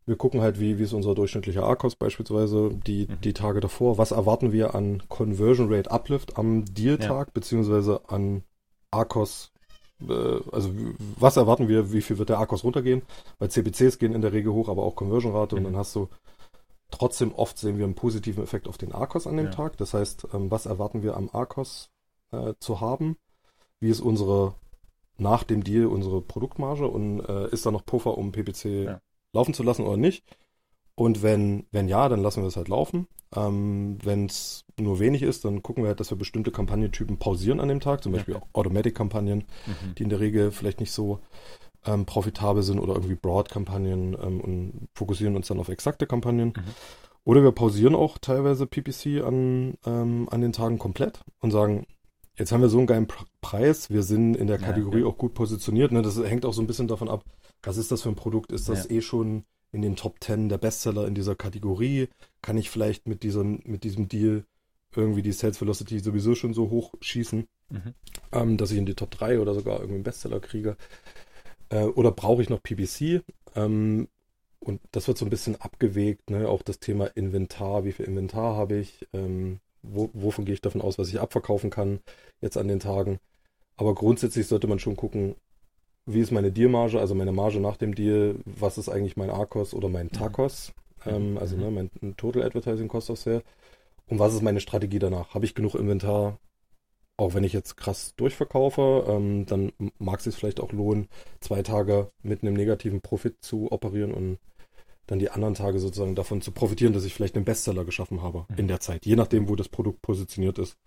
[0.05, 3.21] wir gucken halt, wie, wie ist unser durchschnittlicher ARKOS beispielsweise die, Mhm.
[3.21, 3.97] die Tage davor.
[3.97, 8.43] Was erwarten wir an Conversion Rate Uplift am Deal-Tag, beziehungsweise an
[8.91, 9.51] ARKOS
[10.09, 10.71] äh, also
[11.19, 13.03] was erwarten wir, wie viel wird der ARKOS runtergehen?
[13.37, 15.65] Weil CPCs gehen in der Regel hoch, aber auch Conversion-Rate und Mhm.
[15.65, 16.09] dann hast du
[16.89, 19.51] trotzdem oft sehen wir einen positiven Effekt auf den ARKOS an dem Ja.
[19.51, 19.77] Tag.
[19.77, 21.89] Das heißt, ähm, was erwarten wir am ARKOS
[22.31, 23.15] äh, zu haben?
[23.79, 24.55] Wie ist unsere
[25.17, 29.01] nach dem Deal unsere Produktmarge und äh, ist da noch Puffer, um PPC Ja.
[29.33, 30.23] Laufen zu lassen oder nicht?
[30.95, 33.07] Und wenn, wenn ja, dann lassen wir es halt laufen.
[33.33, 37.59] Ähm, wenn es nur wenig ist, dann gucken wir halt, dass wir bestimmte Kampagnentypen pausieren
[37.61, 38.45] an dem Tag, zum Beispiel Okay.
[38.53, 39.95] Automatic-Kampagnen, Mhm.
[39.95, 41.19] die in der Regel vielleicht nicht so
[41.85, 46.49] ähm, profitabel sind oder irgendwie Broad-Kampagnen ähm, und fokussieren uns dann auf exakte Kampagnen.
[46.49, 46.63] Mhm.
[47.23, 51.85] Oder wir pausieren auch teilweise PPC an, ähm, an den Tagen komplett und sagen,
[52.37, 55.05] jetzt haben wir so einen geilen Pr- Preis, wir sind in der Ja, Kategorie ja.
[55.05, 55.91] auch gut positioniert.
[55.91, 56.01] Ne?
[56.01, 57.23] Das hängt auch so ein bisschen davon ab,
[57.63, 58.51] was ist das für ein Produkt?
[58.51, 58.97] Ist das Ja.
[58.97, 62.09] eh schon in den Top 10 der Bestseller in dieser Kategorie?
[62.41, 64.45] Kann ich vielleicht mit diesem, mit diesem Deal
[64.95, 67.47] irgendwie die Sales Velocity sowieso schon so hoch schießen?
[67.69, 67.93] Mhm.
[68.33, 70.75] ähm, dass ich in die Top 3 oder sogar irgendwie einen Bestseller kriege.
[71.69, 73.23] Äh, oder brauche ich noch PPC?
[73.55, 74.09] Ähm,
[74.59, 76.49] und das wird so ein bisschen abgewegt, ne?
[76.49, 80.81] auch das Thema Inventar, wie viel Inventar habe ich, ähm, wo, wovon gehe ich davon
[80.81, 81.99] aus, was ich abverkaufen kann
[82.41, 83.19] jetzt an den Tagen.
[83.77, 85.35] Aber grundsätzlich sollte man schon gucken,
[86.05, 89.73] wie ist meine Dealmarge, also meine Marge nach dem Deal, was ist eigentlich mein ARKOS
[89.73, 90.73] oder mein TAKOS,
[91.05, 91.61] ähm, also Mhm.
[91.61, 93.43] ne, mein Total Advertising Cost of Sale.
[94.07, 95.33] Und was ist meine Strategie danach?
[95.33, 96.37] Habe ich genug Inventar?
[97.17, 101.07] Auch wenn ich jetzt krass durchverkaufe, ähm, dann mag es sich vielleicht auch lohnen,
[101.39, 104.39] zwei Tage mit einem negativen Profit zu operieren und
[105.07, 108.45] dann die anderen Tage sozusagen davon zu profitieren, dass ich vielleicht einen Bestseller geschaffen habe
[108.49, 108.57] Mhm.
[108.57, 110.77] in der Zeit, je nachdem, wo das Produkt positioniert ist.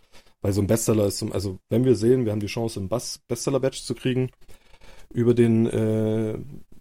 [0.41, 3.83] Weil so ein Bestseller ist, also wenn wir sehen, wir haben die Chance, einen Bestseller-Badge
[3.85, 4.31] zu kriegen
[5.15, 6.35] über den, äh,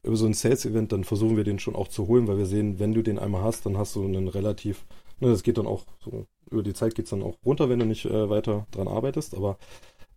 [0.04, 2.80] über so ein Sales-Event, dann versuchen wir den schon auch zu holen, weil wir sehen,
[2.80, 4.86] wenn du den einmal hast, dann hast du einen relativ,
[5.22, 7.80] ne, das geht dann auch so, über die Zeit geht es dann auch runter, wenn
[7.80, 9.58] du nicht äh, weiter dran arbeitest, aber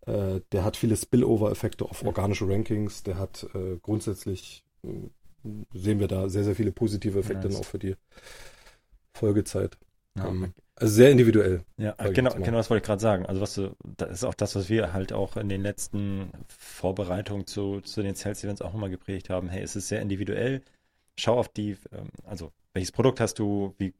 [0.07, 5.11] äh, der hat viele Spillover-Effekte auf organische Rankings, der hat äh, grundsätzlich, mh,
[5.75, 7.55] sehen wir da sehr, sehr viele positive Effekte Nice.
[7.57, 7.95] dann auch für die
[9.15, 9.79] Folgezeit.
[10.17, 11.63] Ja, Ähm, also sehr individuell.
[11.79, 13.25] Ja, genau, genau das wollte ich gerade sagen.
[13.25, 17.47] Also was du, das ist auch das, was wir halt auch in den letzten Vorbereitungen
[17.47, 19.49] zu, zu den Sales Events auch nochmal geprägt haben.
[19.49, 20.61] Hey, es ist sehr individuell.
[21.17, 23.95] Schau auf die, ähm, also welches Produkt hast du, wie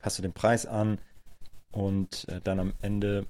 [0.00, 0.98] passt du den Preis an
[1.70, 3.24] und äh, dann am Ende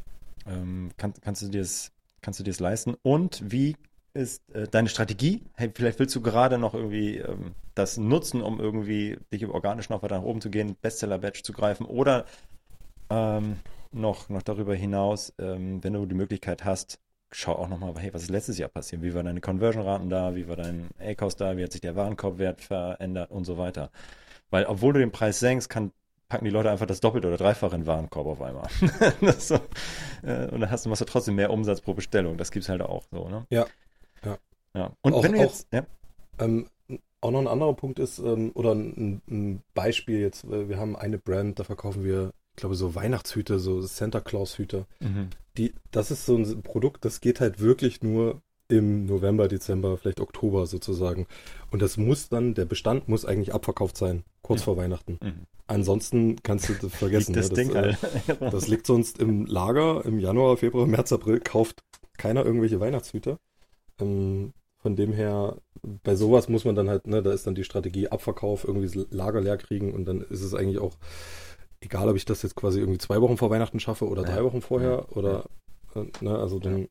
[0.46, 3.76] ähm, kann, kannst du dir es, kannst du dir es leisten und wie
[4.14, 5.42] ist äh, deine Strategie?
[5.54, 10.02] Hey, vielleicht willst du gerade noch irgendwie ähm, das nutzen, um irgendwie dich organisch noch
[10.02, 12.24] weiter nach oben zu gehen, Bestseller-Badge zu greifen oder
[13.10, 13.56] ähm,
[13.92, 16.98] noch, noch darüber hinaus, ähm, wenn du die Möglichkeit hast,
[17.32, 19.02] schau auch nochmal, hey, was ist letztes Jahr passiert?
[19.02, 20.34] Wie war deine Conversion-Raten da?
[20.34, 21.56] Wie war dein A-Cost da?
[21.56, 23.90] Wie hat sich der Warenkorbwert verändert und so weiter?
[24.50, 25.92] Weil, obwohl du den Preis senkst, kann,
[26.28, 28.68] packen die Leute einfach das Doppelte oder Dreifache in den Warenkorb auf einmal.
[29.38, 29.56] So,
[30.22, 32.36] äh, und dann hast du, machst du trotzdem mehr Umsatz pro Bestellung.
[32.36, 33.44] Das gibt's halt auch so, ne?
[33.50, 33.66] Ja.
[34.24, 34.38] Ja.
[34.74, 34.90] ja.
[35.02, 35.84] Und Auch- wenn du auch- jetzt, ja,
[36.38, 36.68] Ähm,
[37.20, 41.18] auch noch ein anderer Punkt ist, ähm, oder ein, ein Beispiel jetzt, wir haben eine
[41.18, 44.86] Brand, da verkaufen wir, ich glaube, so Weihnachtshüte, so Santa Claus Hüte.
[45.00, 45.28] mhm.
[45.58, 50.20] Die, das ist so ein Produkt, das geht halt wirklich nur im November, Dezember, vielleicht
[50.20, 51.26] Oktober sozusagen.
[51.70, 54.64] Und das muss dann, der Bestand muss eigentlich abverkauft sein, kurz mhm.
[54.64, 55.18] vor Weihnachten.
[55.22, 55.46] Mhm.
[55.66, 57.34] Ansonsten kannst du das vergessen.
[57.34, 57.56] das, ne?
[57.56, 61.82] Ding das, äh, das liegt sonst im Lager im Januar, Februar, März, April, kauft
[62.16, 63.38] keiner irgendwelche Weihnachtshüter.
[64.00, 67.64] Ähm, von dem her, bei sowas muss man dann halt, ne, da ist dann die
[67.64, 70.96] Strategie Abverkauf, irgendwie das Lager leer kriegen und dann ist es eigentlich auch
[71.80, 74.62] egal, ob ich das jetzt quasi irgendwie zwei Wochen vor Weihnachten schaffe oder drei Wochen
[74.62, 75.44] vorher oder,
[75.94, 76.88] äh, ne, also dann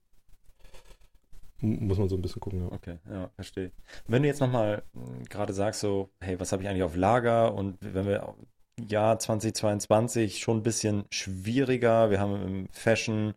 [1.62, 2.62] muss man so ein bisschen gucken.
[2.62, 2.72] Ja.
[2.72, 3.72] Okay, ja, verstehe.
[4.08, 7.54] Wenn du jetzt nochmal hm, gerade sagst, so, hey, was habe ich eigentlich auf Lager
[7.54, 8.36] und wenn wir
[8.80, 13.34] Jahr 2022 schon ein bisschen schwieriger, wir haben im Fashion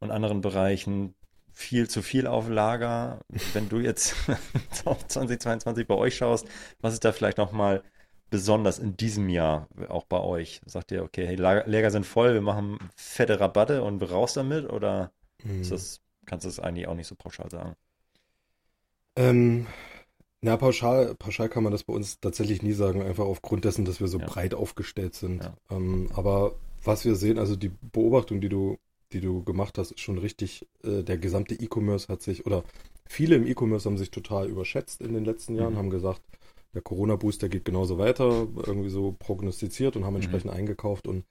[0.00, 1.14] und anderen Bereichen
[1.52, 3.20] viel zu viel auf Lager.
[3.52, 4.16] Wenn du jetzt
[4.84, 6.46] auf 2022 bei euch schaust,
[6.80, 7.84] was ist da vielleicht nochmal
[8.34, 10.60] besonders in diesem Jahr auch bei euch?
[10.66, 14.68] Sagt ihr, okay, hey, Lager, Lager sind voll, wir machen fette Rabatte und raus damit?
[14.68, 15.12] Oder
[15.44, 15.60] mhm.
[15.60, 17.76] ist das, kannst du das eigentlich auch nicht so pauschal sagen?
[19.14, 19.68] Ähm,
[20.40, 24.00] na, pauschal, pauschal kann man das bei uns tatsächlich nie sagen, einfach aufgrund dessen, dass
[24.00, 24.26] wir so ja.
[24.26, 25.44] breit aufgestellt sind.
[25.44, 25.54] Ja.
[25.70, 28.78] Ähm, aber was wir sehen, also die Beobachtung, die du
[29.14, 30.66] die du gemacht hast, ist schon richtig.
[30.82, 32.64] Äh, der gesamte E-Commerce hat sich, oder
[33.06, 35.78] viele im E-Commerce haben sich total überschätzt in den letzten Jahren, mhm.
[35.78, 36.20] haben gesagt,
[36.74, 40.20] der Corona-Booster geht genauso weiter, irgendwie so prognostiziert und haben mhm.
[40.20, 40.58] entsprechend mhm.
[40.58, 41.24] eingekauft und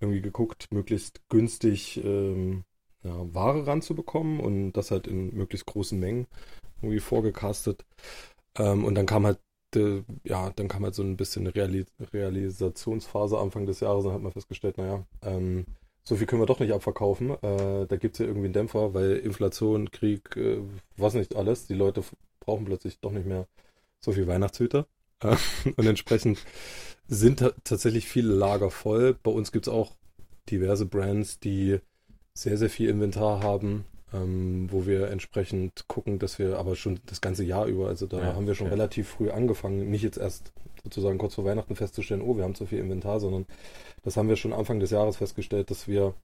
[0.00, 2.64] irgendwie geguckt, möglichst günstig ähm,
[3.02, 6.26] ja, Ware ranzubekommen und das halt in möglichst großen Mengen
[6.82, 7.84] irgendwie vorgecastet.
[8.58, 9.38] Ähm, und dann kam halt
[9.76, 14.12] äh, ja, dann kam halt so ein bisschen eine Reali Realisationsphase Anfang des Jahres und
[14.12, 15.66] hat man festgestellt, naja, ähm,
[16.04, 17.30] so viel können wir doch nicht abverkaufen.
[17.30, 20.60] Äh, da gibt es ja irgendwie einen Dämpfer, weil Inflation, Krieg, äh,
[20.96, 21.66] was nicht alles.
[21.66, 22.04] Die Leute
[22.40, 23.46] brauchen plötzlich doch nicht mehr
[24.04, 24.86] so viel Weihnachtshüter.
[25.20, 25.36] Äh,
[25.76, 26.38] und entsprechend
[27.08, 29.16] sind tatsächlich viele Lager voll.
[29.22, 29.92] Bei uns gibt es auch
[30.50, 31.80] diverse Brands, die
[32.34, 37.20] sehr, sehr viel Inventar haben, ähm, wo wir entsprechend gucken, dass wir aber schon das
[37.20, 38.74] ganze Jahr über, also da ja, haben wir schon okay.
[38.74, 42.66] relativ früh angefangen, nicht jetzt erst sozusagen kurz vor Weihnachten festzustellen, oh, wir haben zu
[42.66, 43.46] viel Inventar, sondern
[44.02, 46.14] das haben wir schon Anfang des Jahres festgestellt, dass wir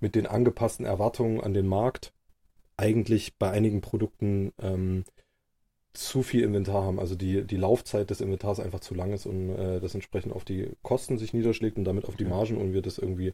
[0.00, 2.12] mit den angepassten Erwartungen an den Markt
[2.76, 5.04] eigentlich bei einigen Produkten ähm,
[5.98, 7.00] zu viel Inventar haben.
[7.00, 10.44] Also die, die Laufzeit des Inventars einfach zu lang ist und äh, das entsprechend auf
[10.44, 13.32] die Kosten sich niederschlägt und damit auf die Margen und wir das irgendwie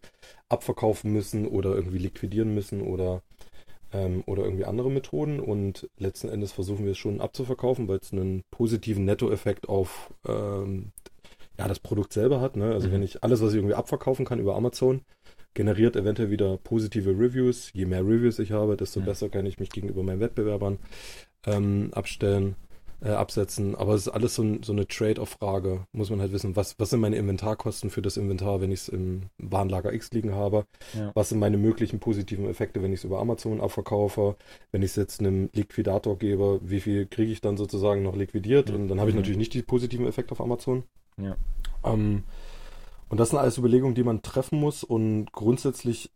[0.48, 3.22] abverkaufen müssen oder irgendwie liquidieren müssen oder
[3.92, 8.12] ähm, oder irgendwie andere Methoden und letzten Endes versuchen wir es schon abzuverkaufen, weil es
[8.12, 10.92] einen positiven Nettoeffekt auf ähm,
[11.58, 12.56] ja, das Produkt selber hat.
[12.56, 12.72] Ne?
[12.72, 12.92] Also mhm.
[12.92, 15.02] wenn ich alles, was ich irgendwie abverkaufen kann über Amazon,
[15.52, 17.72] generiert eventuell wieder positive Reviews.
[17.74, 19.04] Je mehr Reviews ich habe, desto mhm.
[19.04, 20.78] besser kann ich mich gegenüber meinen Wettbewerbern
[21.46, 22.56] ähm, abstellen
[23.04, 23.74] äh, absetzen.
[23.74, 25.86] Aber es ist alles so, ein, so eine Trade-off-Frage.
[25.92, 28.88] Muss man halt wissen, was, was sind meine Inventarkosten für das Inventar, wenn ich es
[28.88, 30.64] im Warenlager X liegen habe?
[30.94, 31.10] Ja.
[31.14, 34.36] Was sind meine möglichen positiven Effekte, wenn ich es über Amazon abverkaufe?
[34.72, 38.70] Wenn ich es jetzt einem Liquidator gebe, wie viel kriege ich dann sozusagen noch liquidiert?
[38.70, 38.76] Mhm.
[38.76, 39.20] Und dann habe ich mhm.
[39.20, 40.84] natürlich nicht die positiven Effekte auf Amazon.
[41.18, 41.36] Ja.
[41.84, 42.24] Ähm,
[43.10, 44.82] und das sind alles Überlegungen, die man treffen muss.
[44.82, 46.10] Und grundsätzlich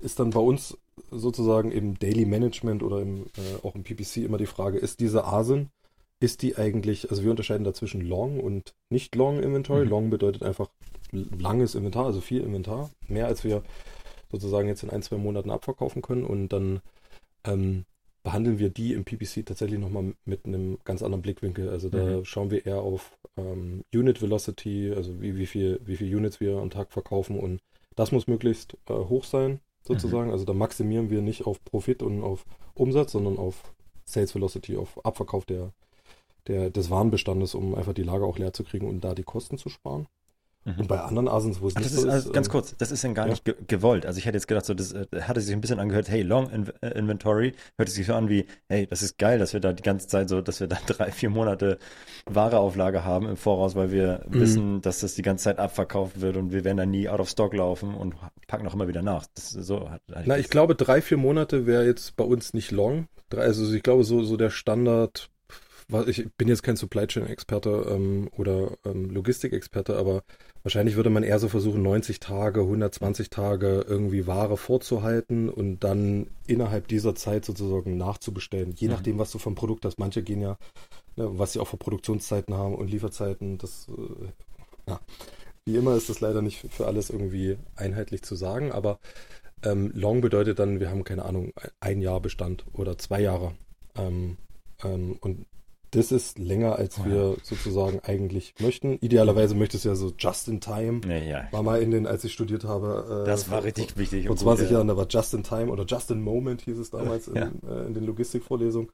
[0.00, 0.76] ist dann bei uns
[1.10, 5.24] sozusagen im Daily Management oder im, äh, auch im PPC immer die Frage, ist diese
[5.24, 5.70] ASIN
[6.20, 9.84] ist die eigentlich, also wir unterscheiden dazwischen Long und nicht Long Inventory.
[9.84, 9.90] Mhm.
[9.90, 10.68] Long bedeutet einfach
[11.12, 13.62] langes Inventar, also viel Inventar, mehr als wir
[14.30, 16.80] sozusagen jetzt in ein, zwei Monaten abverkaufen können und dann
[17.44, 17.84] ähm,
[18.22, 21.70] behandeln wir die im PPC tatsächlich nochmal mit einem ganz anderen Blickwinkel.
[21.70, 22.24] Also da mhm.
[22.24, 26.58] schauen wir eher auf ähm, Unit Velocity, also wie, wie viel, wie viel Units wir
[26.58, 27.60] am Tag verkaufen und
[27.98, 30.28] das muss möglichst äh, hoch sein, sozusagen.
[30.28, 30.32] Mhm.
[30.32, 35.04] Also da maximieren wir nicht auf Profit und auf Umsatz, sondern auf Sales Velocity, auf
[35.04, 35.72] Abverkauf der,
[36.46, 39.58] der, des Warenbestandes, um einfach die Lager auch leer zu kriegen und da die Kosten
[39.58, 40.06] zu sparen.
[40.64, 40.80] Mhm.
[40.80, 42.76] Und bei anderen Asens, wo es Ach, nicht das so ist, also ganz ähm, kurz,
[42.76, 43.30] das ist dann gar ja.
[43.30, 44.06] nicht ge gewollt.
[44.06, 46.50] Also ich hätte jetzt gedacht, so das äh, hatte sich ein bisschen angehört, hey, Long
[46.50, 49.72] in äh, Inventory, hört sich so an wie, hey, das ist geil, dass wir da
[49.72, 51.78] die ganze Zeit so, dass wir da drei, vier Monate
[52.26, 54.40] Wareauflage haben im Voraus, weil wir mhm.
[54.40, 57.28] wissen, dass das die ganze Zeit abverkauft wird und wir werden dann nie out of
[57.28, 58.14] stock laufen und
[58.46, 59.26] packen auch immer wieder nach.
[59.34, 63.08] Das, so hat, Na, ich glaube, drei, vier Monate wäre jetzt bei uns nicht long.
[63.34, 65.30] Also ich glaube, so, so der Standard
[66.06, 70.22] ich bin jetzt kein Supply Chain Experte ähm, oder ähm, Logistik-Experte, aber
[70.62, 76.28] wahrscheinlich würde man eher so versuchen, 90 Tage, 120 Tage irgendwie Ware vorzuhalten und dann
[76.46, 78.94] innerhalb dieser Zeit sozusagen nachzubestellen, je mhm.
[78.94, 79.98] nachdem, was du vom Produkt hast.
[79.98, 80.58] Manche gehen ja,
[81.16, 85.00] ne, was sie auch für Produktionszeiten haben und Lieferzeiten, das, äh, ja,
[85.64, 88.98] wie immer ist das leider nicht für alles irgendwie einheitlich zu sagen, aber
[89.62, 93.54] ähm, Long bedeutet dann, wir haben keine Ahnung, ein Jahr Bestand oder zwei Jahre.
[93.96, 94.36] Ähm,
[94.84, 95.46] ähm, und
[95.90, 98.98] Das ist länger, als Oh wir sozusagen eigentlich möchten.
[99.00, 101.00] Idealerweise möchtest du ja so just in time.
[101.08, 101.48] Ja, ja.
[101.50, 103.22] War mal in den, als ich studiert habe.
[103.24, 104.24] Äh, Das war richtig wichtig.
[104.24, 104.76] Vor und 20 gut, ja.
[104.78, 107.86] Jahren, da war Just in Time oder Just in Moment hieß es damals in, äh,
[107.86, 108.90] in den Logistikvorlesungen.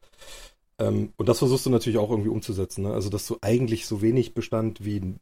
[0.78, 2.82] Ähm, und das versuchst du natürlich auch irgendwie umzusetzen.
[2.82, 2.92] Ne?
[2.92, 5.14] Also, dass du eigentlich so wenig Bestand wie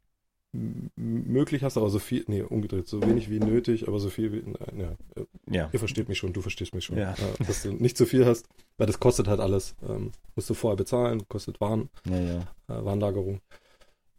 [0.96, 4.42] möglich hast, aber so viel, nee, umgedreht, so wenig wie nötig, aber so viel wie,
[4.42, 5.70] nein, ja, Ja.
[5.72, 6.98] ihr versteht mich schon, du verstehst mich schon.
[6.98, 7.14] Ja.
[7.46, 9.74] Dass du nicht zu viel hast, weil das kostet halt alles.
[9.88, 12.38] Ähm, musst du vorher bezahlen, kostet Waren, Ja, ja.
[12.68, 13.40] äh, Warenlagerung.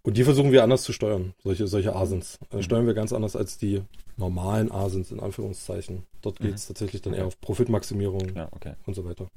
[0.01, 2.39] Und die versuchen wir anders zu steuern, solche, solche Asins.
[2.51, 2.61] Äh, Mhm.
[2.63, 3.83] Steuern wir ganz anders als die
[4.17, 6.03] normalen Asins, in Anführungszeichen.
[6.21, 6.45] Dort Mhm.
[6.45, 8.73] geht es tatsächlich dann eher auf Profitmaximierung Ja, okay.
[8.85, 9.27] und so weiter.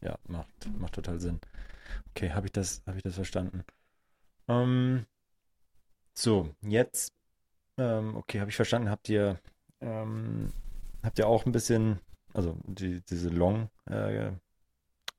[0.00, 0.46] Ja, macht,
[0.78, 1.40] macht total Sinn.
[2.14, 3.64] Okay, habe ich das, habe ich das verstanden.
[4.48, 5.04] Ähm,
[6.18, 7.12] so, jetzt,
[7.78, 8.90] ähm, okay, habe ich verstanden.
[8.90, 9.38] Habt ihr,
[9.80, 10.52] ähm,
[11.02, 12.00] habt ihr auch ein bisschen,
[12.34, 14.32] also die, diese Long, äh,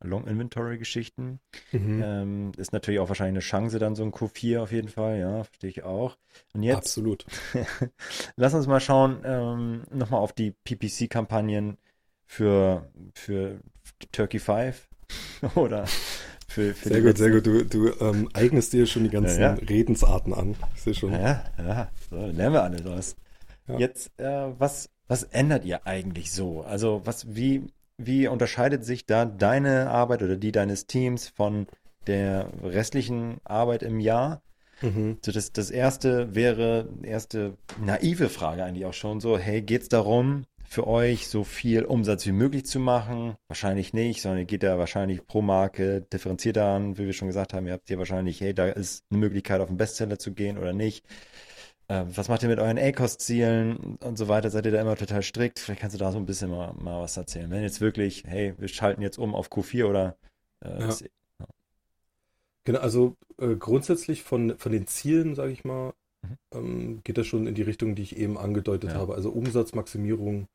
[0.02, 1.40] Long Inventory Geschichten?
[1.72, 2.04] Mhm.
[2.04, 5.46] Ähm, ist natürlich auch wahrscheinlich eine Chance dann so ein Q4 auf jeden Fall, ja,
[5.46, 6.18] verstehe ich auch.
[6.54, 7.26] Und jetzt, Absolut.
[8.36, 11.78] Lass uns mal schauen, ähm, nochmal auf die PPC-Kampagnen
[12.26, 13.62] für, für
[14.12, 14.90] Turkey 5
[15.56, 15.86] oder
[16.60, 17.74] für, für Sehr gut, sehr letzten- gut.
[17.74, 19.64] Du, du ähm, eignest dir schon die ganzen Ja, ja.
[19.68, 20.56] Redensarten an.
[20.76, 21.14] Ich sehe schon.
[21.14, 23.16] Ja, ja, so, lernen wir alle was.
[23.68, 23.78] Ja.
[23.78, 26.62] Jetzt, äh, was, was ändert ihr eigentlich so?
[26.62, 27.68] Also, was, wie,
[27.98, 31.68] wie unterscheidet sich da deine Arbeit oder die deines Teams von
[32.08, 34.42] der restlichen Arbeit im Jahr?
[34.82, 35.18] Mhm.
[35.24, 40.46] So, das, das erste wäre, erste naive Frage eigentlich auch schon so, hey, geht's darum,
[40.70, 43.36] für euch so viel Umsatz wie möglich zu machen?
[43.48, 47.54] Wahrscheinlich nicht, sondern ihr geht da wahrscheinlich pro Marke differenzierter an, wie wir schon gesagt
[47.54, 50.58] haben, ihr habt hier wahrscheinlich, hey, da ist eine Möglichkeit, auf einen Bestseller zu gehen
[50.58, 51.06] oder nicht.
[51.88, 54.52] Äh, was macht ihr mit euren A-Kost-Zielen und so weiter?
[54.52, 55.58] Seid ihr da immer total strikt?
[55.60, 57.50] Vielleicht kannst du da so ein bisschen mal, mal was erzählen.
[57.50, 60.18] Wenn jetzt wirklich, hey, wir schalten jetzt um auf Q4 oder
[60.64, 60.88] äh, Ja.
[60.88, 61.06] ist-
[62.66, 66.38] Genau, also äh, grundsätzlich von, von den Zielen, sage ich mal, Mhm.
[66.54, 68.98] ähm, geht das schon in die Richtung, die ich eben angedeutet Ja.
[68.98, 69.16] habe.
[69.16, 70.48] Also Umsatzmaximierung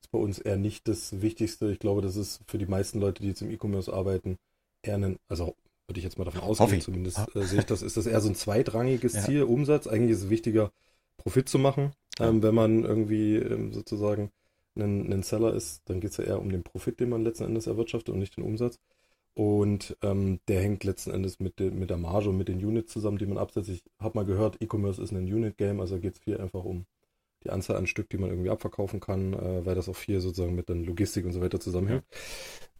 [0.00, 1.70] ist bei uns eher nicht das Wichtigste.
[1.70, 4.38] Ich glaube, das ist für die meisten Leute, die jetzt im E-Commerce arbeiten,
[4.82, 5.54] eher ein, also
[5.86, 6.84] würde ich jetzt mal davon ausgehen, ich.
[6.84, 9.24] zumindest äh, sehe ich das, ist das eher so ein zweitrangiges Ja.
[9.24, 9.86] Ziel, Umsatz.
[9.86, 10.72] Eigentlich ist es wichtiger,
[11.16, 11.92] Profit zu machen.
[12.18, 12.28] Ja.
[12.28, 14.30] Ähm, wenn man irgendwie ähm, sozusagen
[14.76, 17.44] ein, ein Seller ist, dann geht es ja eher um den Profit, den man letzten
[17.44, 18.78] Endes erwirtschaftet und nicht den Umsatz.
[19.34, 22.92] Und ähm, der hängt letzten Endes mit, de, mit der Marge und mit den Units
[22.92, 23.68] zusammen, die man absetzt.
[23.68, 26.86] Ich habe mal gehört, E-Commerce ist ein Unit-Game, also geht es viel einfach um
[27.44, 30.54] die Anzahl an Stück, die man irgendwie abverkaufen kann, äh, weil das auch viel sozusagen
[30.54, 32.04] mit dann Logistik und so weiter zusammenhängt.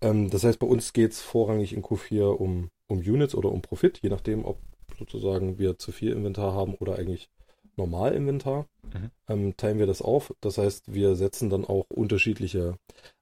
[0.01, 3.63] Ähm, das heißt, bei uns geht es vorrangig in Q4 um, um Units oder um
[3.63, 4.59] Profit, je nachdem, ob
[4.99, 7.31] sozusagen wir zu viel Inventar haben oder eigentlich
[7.77, 8.67] normal Inventar.
[8.93, 9.11] Mhm.
[9.29, 10.35] Ähm, teilen wir das auf.
[10.41, 12.77] Das heißt, wir setzen dann auch unterschiedliche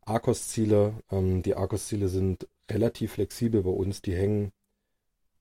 [0.04, 0.94] ARKOS-Ziele.
[1.10, 4.02] Ähm, die ARKOS-Ziele sind relativ flexibel bei uns.
[4.02, 4.52] Die hängen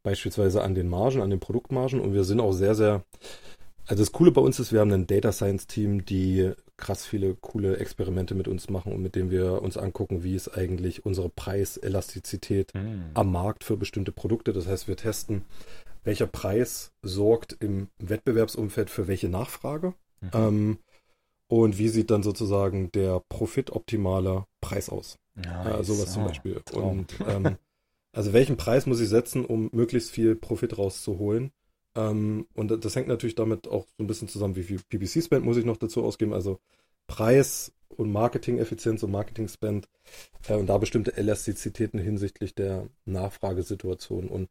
[0.04, 3.04] beispielsweise an den Margen, an den Produktmargen und wir sind auch sehr, sehr
[3.88, 7.36] also das Coole bei uns ist, wir haben ein Data Science Team, die krass viele
[7.36, 11.30] coole Experimente mit uns machen und mit denen wir uns angucken, wie ist eigentlich unsere
[11.30, 13.12] Preiselastizität Hm.
[13.14, 14.54] am Markt für bestimmte Produkte.
[14.54, 15.46] Das heißt, wir testen,
[16.04, 20.30] welcher Preis sorgt im Wettbewerbsumfeld für welche Nachfrage Mhm.
[20.34, 20.78] ähm,
[21.50, 25.18] und wie sieht dann sozusagen der profitoptimale Preis aus.
[25.36, 25.86] Nice.
[25.88, 26.62] sowas zum Ah, Beispiel.
[26.66, 27.00] Traum.
[27.00, 27.58] Und ähm,
[28.12, 31.52] also welchen Preis muss ich setzen, um möglichst viel Profit rauszuholen?
[31.98, 35.58] Ähm, und das hängt natürlich damit auch so ein bisschen zusammen, wie viel PPC-Spend muss
[35.58, 36.34] ich noch dazu ausgeben.
[36.34, 36.60] Also
[37.08, 39.90] Preis und Marketing-Effizienz und Marketing-Spend
[40.48, 44.28] äh, und da bestimmte Elastizitäten hinsichtlich der Nachfragesituation.
[44.28, 44.50] Und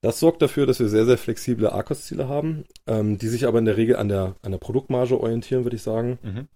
[0.00, 3.64] das sorgt dafür, dass wir sehr, sehr flexible ARKOS-Ziele haben, ähm, die sich aber in
[3.64, 6.48] der Regel an der, an der Produktmarge orientieren, würde ich sagen Mhm.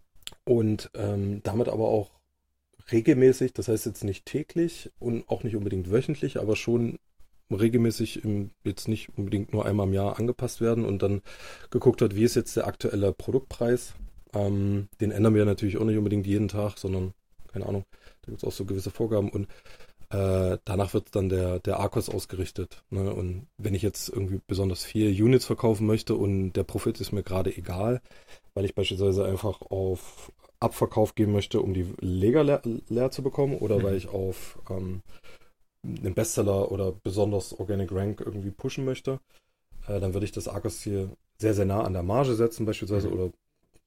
[0.45, 2.13] und ähm, damit aber auch
[2.93, 6.99] regelmäßig, das heißt jetzt nicht täglich und auch nicht unbedingt wöchentlich, aber schon
[7.55, 11.23] regelmäßig im, jetzt nicht unbedingt nur einmal im Jahr angepasst werden und dann
[11.71, 13.95] geguckt wird, wie ist jetzt der aktuelle Produktpreis.
[14.35, 17.13] Ähm, den ändern wir natürlich auch nicht unbedingt jeden Tag, sondern
[17.53, 17.85] keine Ahnung,
[18.23, 19.47] da gibt es auch so gewisse Vorgaben und
[20.11, 22.83] äh, danach wird dann der, der ARKOS ausgerichtet.
[22.91, 23.13] Ne?
[23.13, 27.23] Und wenn ich jetzt irgendwie besonders viel Units verkaufen möchte und der Profit ist mir
[27.23, 28.01] gerade egal,
[28.55, 33.57] weil ich beispielsweise einfach auf Abverkauf gehen möchte, um die Leger leer, leer zu bekommen
[33.57, 33.83] oder Mhm.
[33.83, 35.03] weil ich auf ähm,
[35.85, 39.21] einen Bestseller oder besonders Organic Rank irgendwie pushen möchte,
[39.89, 43.15] äh, dann würde ich das Arcos-Ziel sehr, sehr nah an der Marge setzen beispielsweise Mhm.
[43.15, 43.33] oder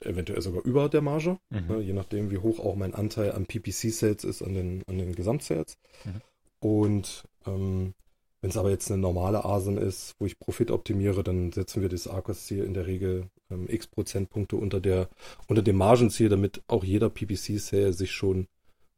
[0.02, 1.68] eventuell sogar über der Marge, Mhm.
[1.68, 5.16] ne, je nachdem, wie hoch auch mein Anteil an PPC-Sales ist, an den, an den
[5.16, 5.78] Gesamtsales.
[6.04, 6.22] Mhm.
[6.60, 7.94] Und ähm,
[8.42, 11.90] wenn es aber jetzt eine normale ASIN ist, wo ich Profit optimiere, dann setzen wir
[11.90, 15.08] das Arcos-Ziel in der Regel ähm, x Prozentpunkte unter, der,
[15.48, 18.48] unter dem Margenziel, damit auch jeder PPC-Sale sich schon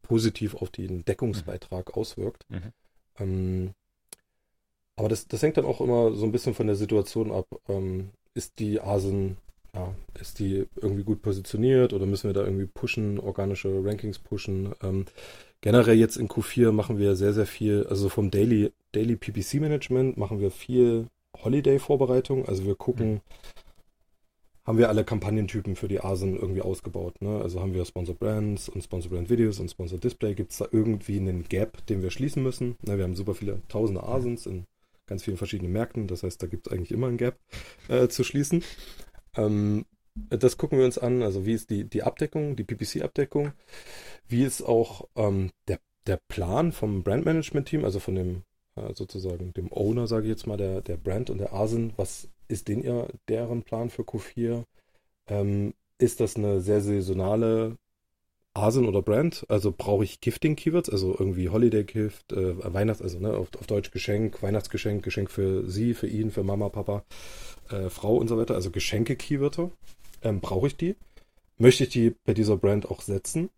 [0.02, 2.44] positiv auf den Deckungsbeitrag auswirkt.
[2.48, 2.72] Mhm.
[3.20, 3.70] Ähm,
[4.96, 7.46] aber das, das hängt dann auch immer so ein bisschen von der Situation ab.
[7.68, 9.36] Ähm, ist die ASIN,
[9.74, 14.72] ja, ist die irgendwie gut positioniert oder müssen wir da irgendwie pushen, organische Rankings pushen?
[14.82, 15.06] Ähm,
[15.60, 20.16] generell jetzt in Q4 machen wir sehr, sehr viel, also vom Daily, Daily PPC Management
[20.16, 21.06] machen wir viel
[21.44, 22.46] Holiday-Vorbereitung.
[22.46, 23.20] Also wir gucken, mhm.
[24.68, 27.22] Haben wir alle Kampagnentypen für die ASIN irgendwie ausgebaut.
[27.22, 27.40] Ne?
[27.40, 30.34] Also haben wir Sponsor Brands und Sponsor Brand Videos und Sponsor Display.
[30.34, 32.76] Gibt es da irgendwie einen Gap, den wir schließen müssen?
[32.82, 34.66] Ne, wir haben super viele tausende ASINs in
[35.06, 36.06] ganz vielen verschiedenen Märkten.
[36.06, 37.38] Das heißt, da gibt es eigentlich immer ein Gap
[37.88, 38.62] äh, zu schließen.
[39.38, 41.22] Ähm, das gucken wir uns an.
[41.22, 43.52] Also wie ist die, die Abdeckung, die PPC-Abdeckung?
[44.28, 48.42] Wie ist auch ähm, der, der Plan vom Brandmanagement-Team, also von dem
[48.76, 52.28] äh, sozusagen dem Owner, sage ich jetzt mal, der, der Brand und der ASIN, was
[52.48, 54.64] ist denn ihr, deren Plan für Q4?
[55.28, 57.76] Ähm, ist das eine sehr saisonale
[58.54, 59.44] ASIN oder Brand?
[59.48, 64.42] Also brauche ich Gifting-Keywords, also irgendwie Holiday-Gift, äh, Weihnachts-, also ne, auf, auf Deutsch Geschenk,
[64.42, 67.04] Weihnachtsgeschenk, Geschenk für sie, für ihn, für Mama, Papa,
[67.70, 69.70] äh, Frau und so weiter, also Geschenke-Keywörter.
[70.22, 70.96] Ähm, brauche ich die?
[71.58, 73.50] Möchte ich die bei dieser Brand auch setzen?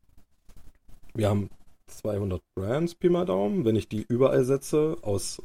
[1.14, 1.50] Wir haben
[1.86, 3.64] 200 Brands, Pi mal Daumen.
[3.64, 5.42] Wenn ich die überall setze, aus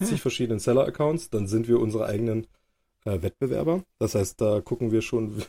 [0.00, 2.46] zig verschiedenen Seller-Accounts, dann sind wir unsere eigenen
[3.04, 3.84] äh, Wettbewerber.
[3.98, 5.42] Das heißt, da gucken wir schon,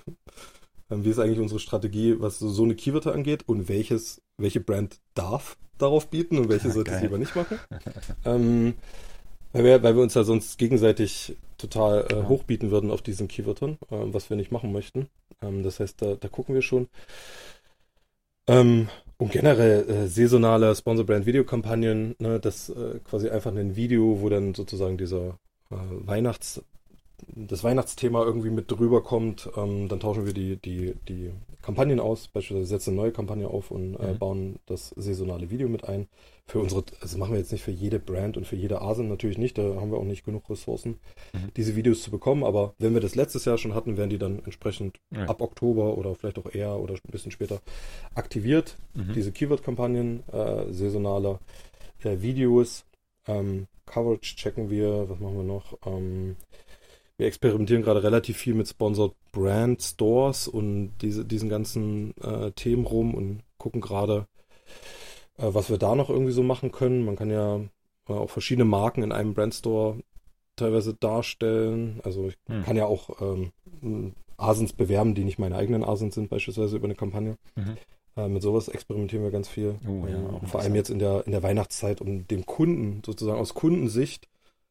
[0.89, 5.58] wie ist eigentlich unsere Strategie, was so, eine Keywörter angeht und welches, welche Brand darf
[5.78, 7.60] darauf bieten und welche sollte es lieber nicht machen.
[8.26, 8.76] ähm,
[9.52, 13.78] weil, wir, weil wir uns ja sonst gegenseitig total äh, hochbieten würden auf diesen Keywörtern,
[13.89, 15.08] äh, was wir nicht machen möchten.
[15.42, 16.88] Ähm, das heißt, da, da gucken wir schon.
[18.48, 24.54] Ähm, und generell äh, saisonale Sponsor-Brand-Videokampagnen, ne, das äh, quasi einfach ein Video, wo dann
[24.54, 25.39] sozusagen dieser
[25.72, 26.62] äh, Weihnachts,
[27.28, 32.28] das Weihnachtsthema irgendwie mit drüber kommt, ähm, dann tauschen wir die, die, die Kampagnen aus,
[32.28, 34.17] beispielsweise setzen eine neue Kampagne auf und äh, mhm.
[34.19, 36.08] bauen das saisonale Video mit ein.
[36.45, 39.38] Für unsere, also machen wir jetzt nicht für jede Brand und für jede Asen natürlich
[39.38, 40.99] nicht, da haben wir auch nicht genug Ressourcen,
[41.32, 41.54] mhm.
[41.56, 44.39] diese Videos zu bekommen, aber wenn wir das letztes Jahr schon hatten, werden die dann
[44.43, 45.26] entsprechend ja.
[45.26, 47.62] ab Oktober oder vielleicht auch eher oder ein bisschen später
[48.13, 48.76] aktiviert.
[48.93, 49.13] Mhm.
[49.13, 51.39] Diese Keyword-Kampagnen, äh, saisonale
[52.04, 52.84] äh, Videos,
[53.26, 55.78] ähm, Coverage checken wir, was machen wir noch?
[55.86, 56.36] Ähm,
[57.17, 62.86] wir experimentieren gerade relativ viel mit Sponsored Brand Stores und diese, diesen ganzen äh, Themen
[62.86, 64.28] rum und gucken gerade,
[65.38, 67.06] äh, was wir da noch irgendwie so machen können.
[67.06, 67.58] Man kann ja
[68.10, 69.99] äh, auch verschiedene Marken in einem Brand Store
[70.56, 71.99] teilweise darstellen.
[72.04, 72.63] Also ich hm.
[72.63, 76.95] kann ja auch ähm, Asens bewerben, die nicht meine eigenen Asens sind, beispielsweise über eine
[76.95, 77.38] Kampagne.
[77.56, 77.78] Mhm.
[78.15, 79.76] Äh, mit sowas experimentieren wir ganz viel.
[79.88, 83.39] Oh, ja, ähm, vor allem jetzt in der, in der Weihnachtszeit, um dem Kunden sozusagen
[83.39, 84.28] aus Kundensicht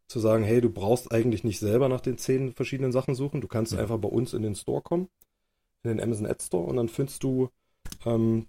[0.08, 3.40] zu sagen, hey, du brauchst eigentlich nicht selber nach den zehn verschiedenen Sachen suchen.
[3.40, 3.78] Du kannst ja.
[3.78, 5.08] einfach bei uns in den Store kommen,
[5.82, 7.48] in den Amazon Ad Store und dann findest du
[8.04, 8.46] ähm,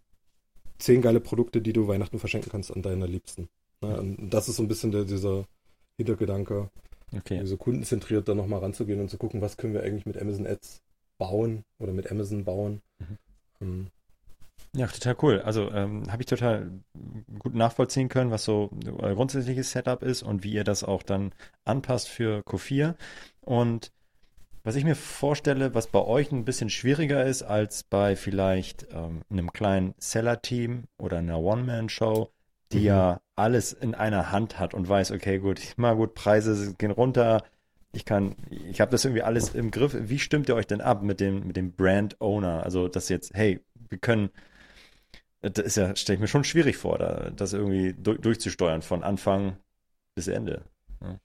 [0.79, 3.49] zehn geile Produkte, die du Weihnachten verschenken kannst an deiner Liebsten.
[3.81, 5.45] Ja, und das ist so ein bisschen der, dieser
[5.97, 6.69] Hintergedanke,
[7.15, 7.45] okay.
[7.45, 10.81] so kundenzentriert da nochmal ranzugehen und zu gucken, was können wir eigentlich mit Amazon Ads
[11.17, 12.81] bauen oder mit Amazon bauen.
[13.59, 13.87] Mhm.
[14.75, 15.41] Ja, total cool.
[15.41, 16.71] Also ähm, habe ich total
[17.37, 21.31] gut nachvollziehen können, was so euer grundsätzliches Setup ist und wie ihr das auch dann
[21.63, 22.95] anpasst für Q4.
[23.41, 23.91] Und
[24.63, 29.21] was ich mir vorstelle, was bei euch ein bisschen schwieriger ist als bei vielleicht ähm,
[29.29, 32.31] einem kleinen Seller-Team oder einer One-Man-Show,
[32.71, 32.85] die mhm.
[32.85, 37.43] ja alles in einer Hand hat und weiß, okay, gut, mal gut, Preise gehen runter,
[37.91, 39.95] ich kann, ich habe das irgendwie alles im Griff.
[39.95, 42.63] Wie stimmt ihr euch denn ab mit dem, mit dem Brand Owner?
[42.63, 43.59] Also, dass jetzt, hey,
[43.89, 44.31] wir können
[45.43, 49.03] das ist ja, stelle ich mir schon schwierig vor, da, das irgendwie du durchzusteuern von
[49.03, 49.57] Anfang
[50.15, 50.63] bis Ende.
[51.01, 51.19] Ja,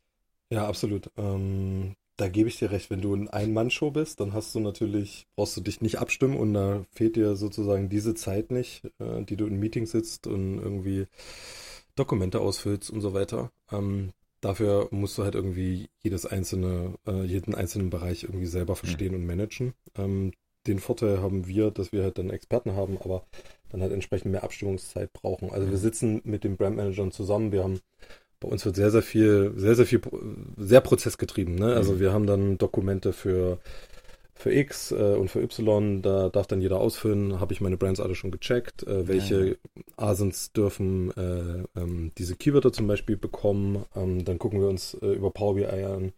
[0.50, 1.10] ja absolut.
[1.16, 5.28] Ähm, da gebe ich dir recht, wenn du ein Ein-Mann-Show bist, dann hast du natürlich,
[5.36, 9.36] brauchst du dich nicht abstimmen und da fehlt dir sozusagen diese Zeit nicht, äh, die
[9.36, 11.06] du in Meetings sitzt und irgendwie
[11.94, 13.52] Dokumente ausfüllst und so weiter.
[13.70, 19.12] Ähm, dafür musst du halt irgendwie jedes einzelne, äh, jeden einzelnen Bereich irgendwie selber verstehen
[19.12, 19.20] mhm.
[19.20, 19.74] und managen.
[19.96, 20.32] Ähm,
[20.66, 23.24] den Vorteil haben wir, dass wir halt dann Experten haben, aber
[23.70, 25.50] dann halt entsprechend mehr Abstimmungszeit brauchen.
[25.50, 25.82] Also wir mhm.
[25.82, 27.80] sitzen mit den Brandmanagern zusammen, wir haben
[28.40, 30.00] bei uns wird sehr, sehr viel, sehr, sehr viel,
[30.56, 31.56] sehr prozessgetrieben.
[31.56, 31.74] Ne?
[31.74, 32.00] Also mhm.
[32.00, 33.58] wir haben dann Dokumente für,
[34.34, 37.98] für X äh, und für Y, da darf dann jeder ausfüllen, habe ich meine Brands
[37.98, 39.56] alle schon gecheckt, äh, welche ja.
[39.96, 43.84] Asins dürfen äh, ähm, diese Keywörter zum Beispiel bekommen.
[43.96, 46.12] Ähm, dann gucken wir uns äh, über Power BI an.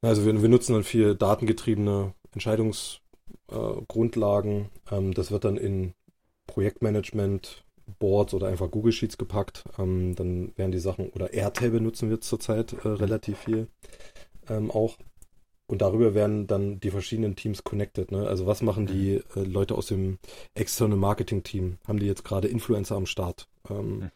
[0.00, 4.70] Also wir, wir nutzen dann viel datengetriebene Entscheidungsgrundlagen.
[4.90, 5.92] Ähm, das wird dann in
[6.46, 7.64] Projektmanagement
[7.98, 9.64] Boards oder einfach Google Sheets gepackt.
[9.78, 13.68] Ähm, dann werden die Sachen, oder Airtable benutzen wir zurzeit äh, relativ viel
[14.48, 14.96] ähm, auch.
[15.68, 18.12] Und darüber werden dann die verschiedenen Teams connected.
[18.12, 18.26] Ne?
[18.26, 19.42] Also was machen die mhm.
[19.42, 20.18] äh, Leute aus dem
[20.54, 21.78] externen Marketing-Team?
[21.86, 23.48] Haben die jetzt gerade Influencer am Start?
[23.68, 24.10] Ähm,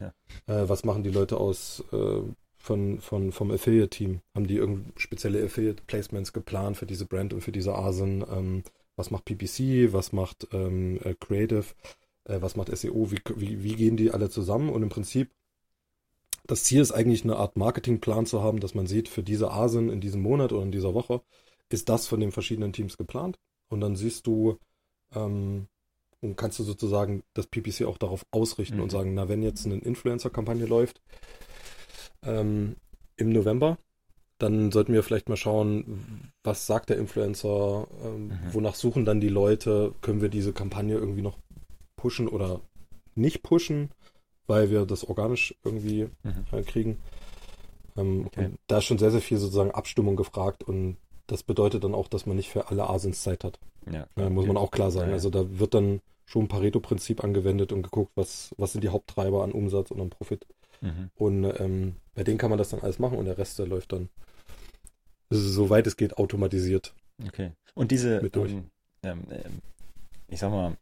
[0.00, 0.12] Ja.
[0.46, 2.22] Äh, was machen die Leute aus äh,
[2.56, 4.20] von, von, vom Affiliate-Team?
[4.34, 8.24] Haben die irgendwie spezielle Affiliate-Placements geplant für diese Brand und für diese Asen?
[8.96, 9.92] Was macht PPC?
[9.92, 11.64] Was macht ähm, äh, Creative?
[12.24, 13.10] Äh, was macht SEO?
[13.10, 14.68] Wie, wie, wie gehen die alle zusammen?
[14.68, 15.30] Und im Prinzip
[16.46, 19.88] das Ziel ist eigentlich eine Art Marketingplan zu haben, dass man sieht, für diese Asen
[19.88, 21.22] in diesem Monat oder in dieser Woche
[21.70, 23.38] ist das von den verschiedenen Teams geplant.
[23.68, 24.58] Und dann siehst du,
[25.14, 25.68] ähm,
[26.20, 28.82] und kannst du sozusagen das PPC auch darauf ausrichten mhm.
[28.82, 31.00] und sagen, na, wenn jetzt eine Influencer-Kampagne läuft
[32.22, 32.76] ähm,
[33.16, 33.78] im November,
[34.44, 38.38] dann sollten wir vielleicht mal schauen, was sagt der Influencer, ähm, mhm.
[38.52, 41.38] wonach suchen dann die Leute, können wir diese Kampagne irgendwie noch
[41.96, 42.60] pushen oder
[43.14, 43.90] nicht pushen
[44.46, 46.44] weil wir das organisch irgendwie mhm.
[46.52, 46.98] Äh, kriegen.
[47.96, 48.50] Ähm, okay.
[48.66, 52.26] Da ist schon sehr, sehr viel sozusagen Abstimmung gefragt und das bedeutet dann auch, dass
[52.26, 53.58] man nicht für alle Asins Zeit hat.
[53.90, 54.90] Ja, äh, muss man auch klar.
[54.90, 58.88] Ja, Also da wird dann schon ein Pareto-Prinzip angewendet und geguckt, was, was sind die
[58.88, 60.46] Haupttreiber an Umsatz und an Profit.
[60.80, 61.10] Mhm.
[61.14, 63.92] Und ähm, bei denen kann man das dann alles machen und der Rest, der läuft
[63.92, 64.08] dann,
[65.30, 66.94] soweit es geht, automatisiert.
[67.26, 67.52] Okay.
[67.74, 68.70] Und diese, ähm,
[69.02, 69.60] ähm, ähm,
[70.28, 70.76] ich sag mal,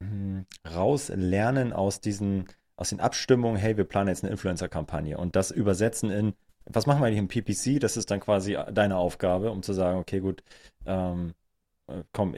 [0.00, 5.50] hm, rauslernen aus diesen, aus den Abstimmungen, hey, wir planen jetzt eine Influencer-Kampagne und das
[5.50, 6.34] übersetzen in,
[6.66, 7.80] was machen wir eigentlich im PPC?
[7.80, 10.42] Das ist dann quasi deine Aufgabe, um zu sagen, okay, gut,
[10.86, 11.34] ähm,
[11.86, 12.34] äh, komm,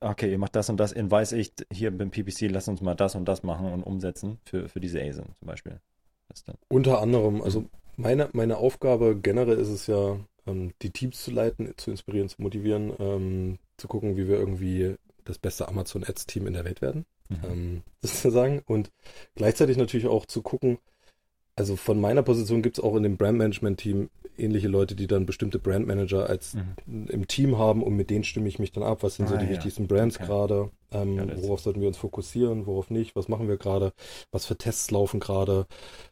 [0.00, 2.94] okay, ihr macht das und das, in weiß ich, hier beim PPC, lass uns mal
[2.94, 5.80] das und das machen und umsetzen für, für diese ASIN zum Beispiel.
[6.68, 7.66] Unter anderem, also
[7.96, 12.40] meine, meine Aufgabe generell ist es ja, ähm, die Teams zu leiten, zu inspirieren, zu
[12.40, 16.82] motivieren, ähm, zu gucken, wie wir irgendwie das beste Amazon Ads Team in der Welt
[16.82, 17.36] werden, mhm.
[17.44, 18.62] ähm, sozusagen.
[18.66, 18.90] Und
[19.34, 20.78] gleichzeitig natürlich auch zu gucken,
[21.56, 25.58] also von meiner Position gibt es auch in dem Brandmanagement-Team ähnliche Leute, die dann bestimmte
[25.58, 27.06] Brandmanager als mhm.
[27.08, 29.02] im Team haben und mit denen stimme ich mich dann ab.
[29.02, 29.52] Was sind ah, so die ja.
[29.52, 30.26] wichtigsten Brands okay.
[30.26, 30.70] gerade?
[31.02, 32.66] Ähm, ja, worauf sollten wir uns fokussieren?
[32.66, 33.16] Worauf nicht?
[33.16, 33.92] Was machen wir gerade?
[34.30, 35.66] Was für Tests laufen gerade?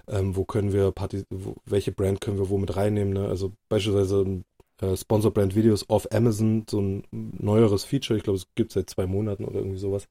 [0.09, 3.13] Ähm, wo können wir Parti wo, welche Brand können wir wo mit reinnehmen?
[3.13, 3.29] Ne?
[3.29, 4.45] Also beispielsweise
[4.81, 8.91] äh, Sponsor Brand Videos auf Amazon, so ein neueres Feature, ich glaube, es gibt seit
[8.91, 10.09] zwei Monaten oder irgendwie sowas.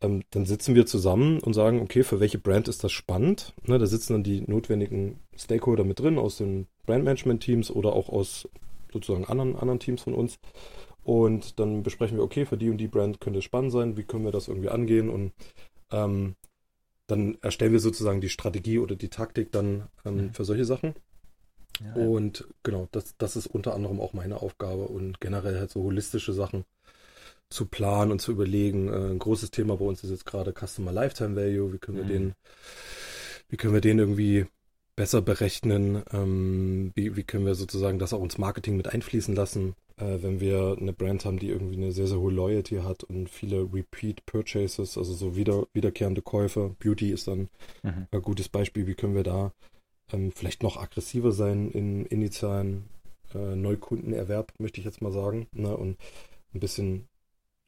[0.00, 3.54] Ähm, dann sitzen wir zusammen und sagen, okay, für welche Brand ist das spannend?
[3.66, 8.48] Ne, da sitzen dann die notwendigen Stakeholder mit drin aus den Brandmanagement-Teams oder auch aus
[8.92, 10.38] sozusagen anderen, anderen Teams von uns.
[11.04, 14.04] Und dann besprechen wir, okay, für die und die Brand könnte es spannend sein, wie
[14.04, 15.32] können wir das irgendwie angehen und
[15.90, 16.36] ähm,
[17.06, 20.32] dann erstellen wir sozusagen die Strategie oder die Taktik dann ähm, mhm.
[20.32, 20.94] für solche Sachen.
[21.80, 25.82] Ja, und genau, das, das ist unter anderem auch meine Aufgabe und generell halt so
[25.82, 26.64] holistische Sachen
[27.50, 28.88] zu planen und zu überlegen.
[28.88, 31.72] Äh, ein großes Thema bei uns ist jetzt gerade Customer Lifetime Value.
[31.72, 32.08] Wie können wir mhm.
[32.08, 32.34] den,
[33.48, 34.46] wie können wir den irgendwie
[34.96, 36.02] besser berechnen?
[36.12, 39.74] Ähm, wie, wie können wir sozusagen das auch ins Marketing mit einfließen lassen?
[39.96, 43.28] Äh, wenn wir eine Brand haben, die irgendwie eine sehr, sehr hohe Loyalty hat und
[43.28, 46.74] viele Repeat Purchases, also so wieder, wiederkehrende Käufe.
[46.78, 47.48] Beauty ist dann
[47.82, 48.06] mhm.
[48.10, 48.86] ein gutes Beispiel.
[48.86, 49.52] Wie können wir da
[50.12, 52.88] ähm, vielleicht noch aggressiver sein im initialen
[53.34, 55.46] äh, Neukundenerwerb, möchte ich jetzt mal sagen.
[55.52, 55.76] Ne?
[55.76, 55.96] Und
[56.54, 57.08] ein bisschen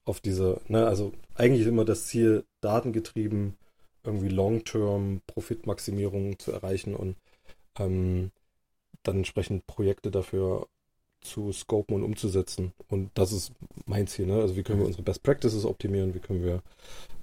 [0.04, 3.56] auf diese, ne, also eigentlich immer das Ziel, datengetrieben
[4.04, 7.16] irgendwie Long-Term Profitmaximierung zu erreichen und
[7.78, 8.30] ähm,
[9.02, 10.68] dann entsprechend Projekte dafür
[11.24, 12.72] zu scopen und umzusetzen.
[12.88, 13.52] Und das ist
[13.86, 14.26] mein Ziel.
[14.26, 14.40] Ne?
[14.40, 16.62] Also wie können wir unsere Best Practices optimieren, wie können wir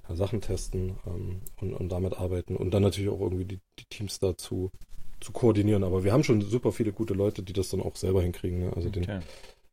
[0.09, 3.85] ja, Sachen testen ähm, und, und damit arbeiten und dann natürlich auch irgendwie die, die
[3.85, 4.71] Teams dazu
[5.19, 5.83] zu koordinieren.
[5.83, 8.59] Aber wir haben schon super viele gute Leute, die das dann auch selber hinkriegen.
[8.59, 8.73] Ne?
[8.75, 9.01] Also okay.
[9.01, 9.23] den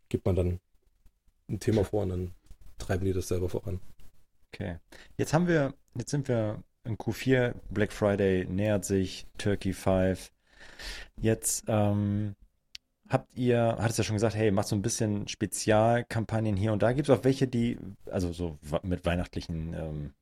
[0.08, 0.60] gibt man dann
[1.48, 2.30] ein Thema vor und dann
[2.78, 3.80] treiben die das selber voran.
[4.52, 4.76] Okay.
[5.16, 10.30] Jetzt haben wir, jetzt sind wir in Q4, Black Friday nähert sich, Turkey 5.
[11.16, 12.34] Jetzt ähm,
[13.09, 16.82] habt ihr, hat es ja schon gesagt, hey, macht so ein bisschen Spezialkampagnen hier und
[16.82, 16.92] da.
[16.92, 17.78] Gibt es auch welche, die,
[18.11, 20.12] also so mit weihnachtlichen ähm,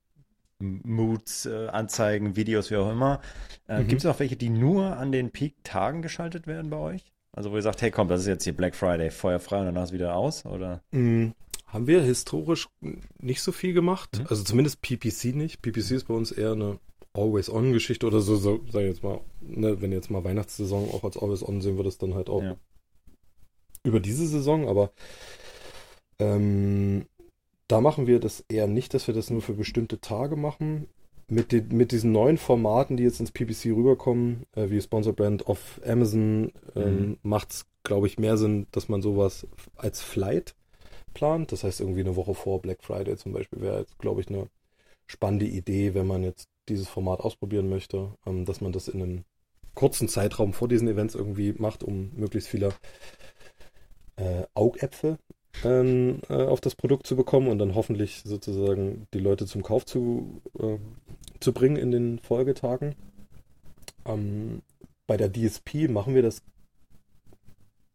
[0.58, 3.20] Moods, äh, Anzeigen, Videos, wie auch immer.
[3.68, 3.88] Äh, mhm.
[3.88, 7.12] Gibt es auch welche, die nur an den Peak-Tagen geschaltet werden bei euch?
[7.32, 9.66] Also wo ihr sagt, hey komm, das ist jetzt hier Black Friday, Feuer frei und
[9.66, 10.82] danach ist wieder aus, oder?
[10.90, 11.34] Mhm.
[11.66, 12.68] Haben wir historisch
[13.18, 14.18] nicht so viel gemacht.
[14.18, 14.26] Mhm.
[14.28, 15.60] Also zumindest PPC nicht.
[15.60, 16.78] PPC ist bei uns eher eine
[17.12, 21.18] Always-On-Geschichte oder so, so sag ich jetzt mal, ne, wenn jetzt mal Weihnachtssaison auch als
[21.18, 22.56] Always-On sehen würdest, dann halt auch ja.
[23.86, 24.90] Über diese Saison, aber
[26.18, 27.06] ähm,
[27.68, 30.88] da machen wir das eher nicht, dass wir das nur für bestimmte Tage machen.
[31.28, 35.48] Mit, den, mit diesen neuen Formaten, die jetzt ins PPC rüberkommen, äh, wie Sponsor Brand
[35.48, 37.18] auf Amazon, ähm, mhm.
[37.22, 39.44] macht es, glaube ich, mehr Sinn, dass man sowas
[39.76, 40.54] als Flight
[41.14, 41.50] plant.
[41.50, 44.48] Das heißt, irgendwie eine Woche vor Black Friday zum Beispiel wäre jetzt, glaube ich, eine
[45.08, 49.24] spannende Idee, wenn man jetzt dieses Format ausprobieren möchte, ähm, dass man das in einem
[49.74, 52.72] kurzen Zeitraum vor diesen Events irgendwie macht, um möglichst viele
[54.16, 55.18] äh, Augäpfel
[55.64, 59.84] ähm, äh, auf das Produkt zu bekommen und dann hoffentlich sozusagen die Leute zum Kauf
[59.84, 60.78] zu, äh,
[61.40, 62.94] zu bringen in den Folgetagen.
[64.04, 64.62] Ähm,
[65.06, 66.42] bei der DSP machen wir das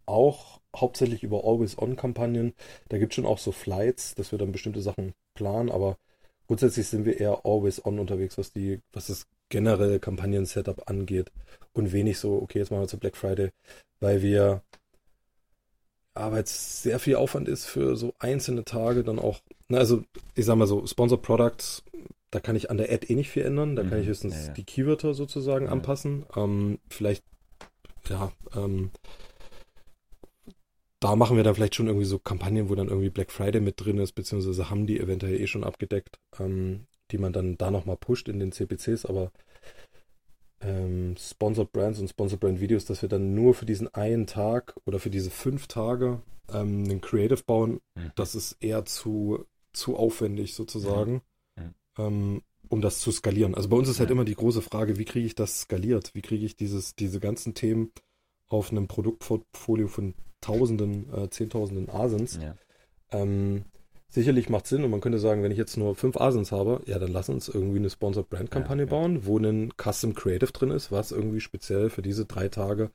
[0.05, 2.53] auch hauptsächlich über Always-On-Kampagnen.
[2.89, 5.97] Da gibt es schon auch so Flights, dass wir dann bestimmte Sachen planen, aber
[6.47, 11.31] grundsätzlich sind wir eher Always-On unterwegs, was die, was das generelle Kampagnen-Setup angeht.
[11.73, 13.51] Und wenig so, okay, jetzt machen wir zu Black Friday,
[13.99, 14.61] weil wir
[16.13, 19.39] aber jetzt sehr viel Aufwand ist für so einzelne Tage dann auch,
[19.69, 20.03] na, also
[20.35, 21.83] ich sag mal so, Sponsor Products,
[22.31, 23.89] da kann ich an der Ad eh nicht viel ändern, da mhm.
[23.89, 24.09] kann ich mhm.
[24.09, 24.53] höchstens ja, ja.
[24.53, 25.71] die Keywörter sozusagen ja.
[25.71, 26.25] anpassen.
[26.35, 27.23] Ähm, vielleicht,
[28.09, 28.91] ja, ähm,
[30.99, 33.83] da machen wir dann vielleicht schon irgendwie so Kampagnen, wo dann irgendwie Black Friday mit
[33.83, 37.97] drin ist, beziehungsweise haben die eventuell eh schon abgedeckt, ähm, die man dann da nochmal
[37.97, 39.31] pusht in den CPCs, aber
[40.61, 44.75] ähm, Sponsored Brands und Sponsored Brand Videos, dass wir dann nur für diesen einen Tag
[44.85, 46.21] oder für diese fünf Tage
[46.53, 48.11] ähm, einen Creative bauen, mhm.
[48.15, 51.21] das ist eher zu, zu aufwendig sozusagen,
[51.55, 51.73] mhm.
[51.97, 53.55] ähm, um das zu skalieren.
[53.55, 56.13] Also bei uns ist halt immer die große Frage, wie kriege ich das skaliert?
[56.13, 57.91] Wie kriege ich dieses, diese ganzen Themen
[58.47, 62.39] auf einem Produktportfolio von Tausenden, äh, Zehntausenden Asens?
[62.41, 62.55] Ja.
[63.11, 63.65] Ähm,
[64.13, 66.99] Sicherlich macht Sinn und man könnte sagen, wenn ich jetzt nur fünf Asins habe, ja,
[66.99, 70.71] dann lass uns irgendwie eine Sponsored Brand Kampagne ja, bauen, wo ein Custom Creative drin
[70.71, 72.91] ist, was irgendwie speziell für diese drei Tage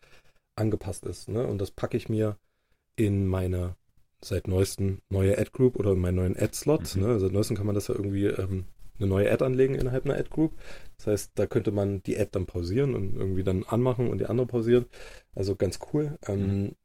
[0.56, 1.30] angepasst ist.
[1.30, 1.46] Ne?
[1.46, 2.36] Und das packe ich mir
[2.96, 3.76] in meine
[4.22, 6.94] seit neuesten neue Ad Group oder in meinen neuen Ad Slot.
[6.96, 7.02] Mhm.
[7.02, 7.18] Ne?
[7.18, 8.66] Seit neuestem kann man das ja irgendwie ähm,
[8.98, 10.52] eine neue Ad anlegen innerhalb einer Ad Group.
[10.98, 14.26] Das heißt, da könnte man die Ad dann pausieren und irgendwie dann anmachen und die
[14.26, 14.84] andere pausieren.
[15.34, 16.18] Also ganz cool.
[16.26, 16.76] Ähm, mhm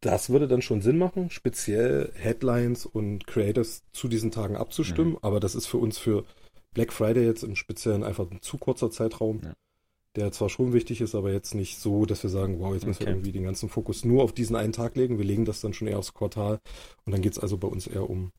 [0.00, 5.12] das würde dann schon Sinn machen, speziell Headlines und Creators zu diesen Tagen abzustimmen.
[5.12, 5.18] Mhm.
[5.22, 6.24] Aber das ist für uns für
[6.72, 9.52] Black Friday jetzt im Speziellen einfach ein zu kurzer Zeitraum, ja.
[10.14, 13.00] der zwar schon wichtig ist, aber jetzt nicht so, dass wir sagen, wow, jetzt müssen
[13.00, 15.18] wir irgendwie den ganzen Fokus nur auf diesen einen Tag legen.
[15.18, 16.60] Wir legen das dann schon eher aufs Quartal.
[17.04, 18.30] Und dann geht es also bei uns eher um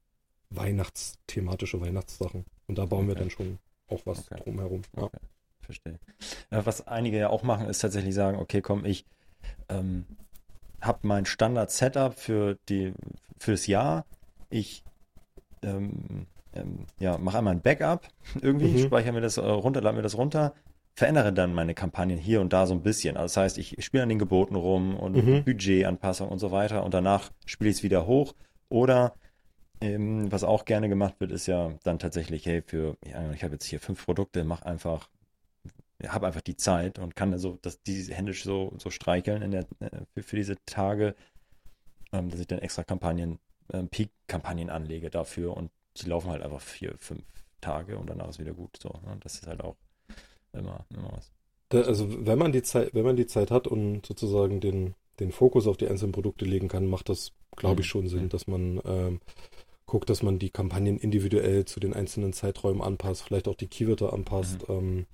[0.51, 2.45] Weihnachtsthematische Weihnachtssachen.
[2.67, 3.07] Und da bauen okay.
[3.09, 4.41] wir dann schon auch was okay.
[4.43, 4.83] drumherum.
[4.95, 5.03] Ja.
[5.03, 5.19] Okay.
[5.59, 5.99] Verstehe.
[6.49, 9.05] Ja, was einige ja auch machen, ist tatsächlich sagen, okay, komm, ich
[9.67, 10.05] ähm,
[10.81, 12.93] habe mein Standard-Setup für die
[13.37, 14.05] fürs Jahr.
[14.49, 14.83] Ich
[15.61, 18.07] ähm, ähm, ja, mache einmal ein Backup
[18.41, 18.85] irgendwie, mhm.
[18.85, 20.53] speichere mir das äh, runter, lade mir das runter,
[20.93, 23.17] verändere dann meine Kampagnen hier und da so ein bisschen.
[23.17, 25.43] Also das heißt, ich spiele an den Geboten rum und mhm.
[25.43, 28.33] Budgetanpassung und so weiter und danach spiele ich es wieder hoch.
[28.69, 29.13] Oder
[29.81, 32.97] ähm, was auch gerne gemacht wird, ist ja dann tatsächlich, hey, für,
[33.33, 35.09] ich habe jetzt hier fünf Produkte, mach einfach
[36.07, 39.65] habe einfach die Zeit und kann also das, die händisch so, so streicheln in der,
[39.79, 41.15] äh, für, für diese Tage,
[42.13, 43.39] ähm, dass ich dann extra Kampagnen,
[43.73, 47.23] ähm, Peak-Kampagnen anlege dafür und die laufen halt einfach vier, fünf
[47.61, 48.77] Tage und danach ist wieder gut.
[48.81, 49.17] So, ne?
[49.21, 49.75] Das ist halt auch
[50.53, 51.31] immer, immer was.
[51.69, 55.31] Da, also wenn man die Zeit, wenn man die Zeit hat und sozusagen den, den
[55.31, 57.89] Fokus auf die einzelnen Produkte legen kann, macht das, glaube ich, mhm.
[57.89, 58.29] schon Sinn, mhm.
[58.29, 59.19] dass man ähm,
[59.85, 64.13] guckt, dass man die Kampagnen individuell zu den einzelnen Zeiträumen anpasst, vielleicht auch die Keywörter
[64.13, 64.67] anpasst.
[64.69, 64.75] Mhm.
[64.75, 65.05] Ähm,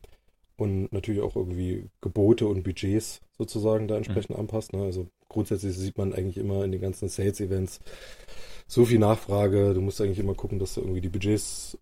[0.58, 4.42] und natürlich auch irgendwie Gebote und Budgets sozusagen da entsprechend mhm.
[4.42, 4.74] anpasst.
[4.74, 4.84] Ne?
[4.84, 7.82] Also grundsätzlich sieht man eigentlich immer in den ganzen Sales-Events
[8.68, 9.74] so viel Nachfrage.
[9.74, 11.78] Du musst eigentlich immer gucken, dass du irgendwie die Budgets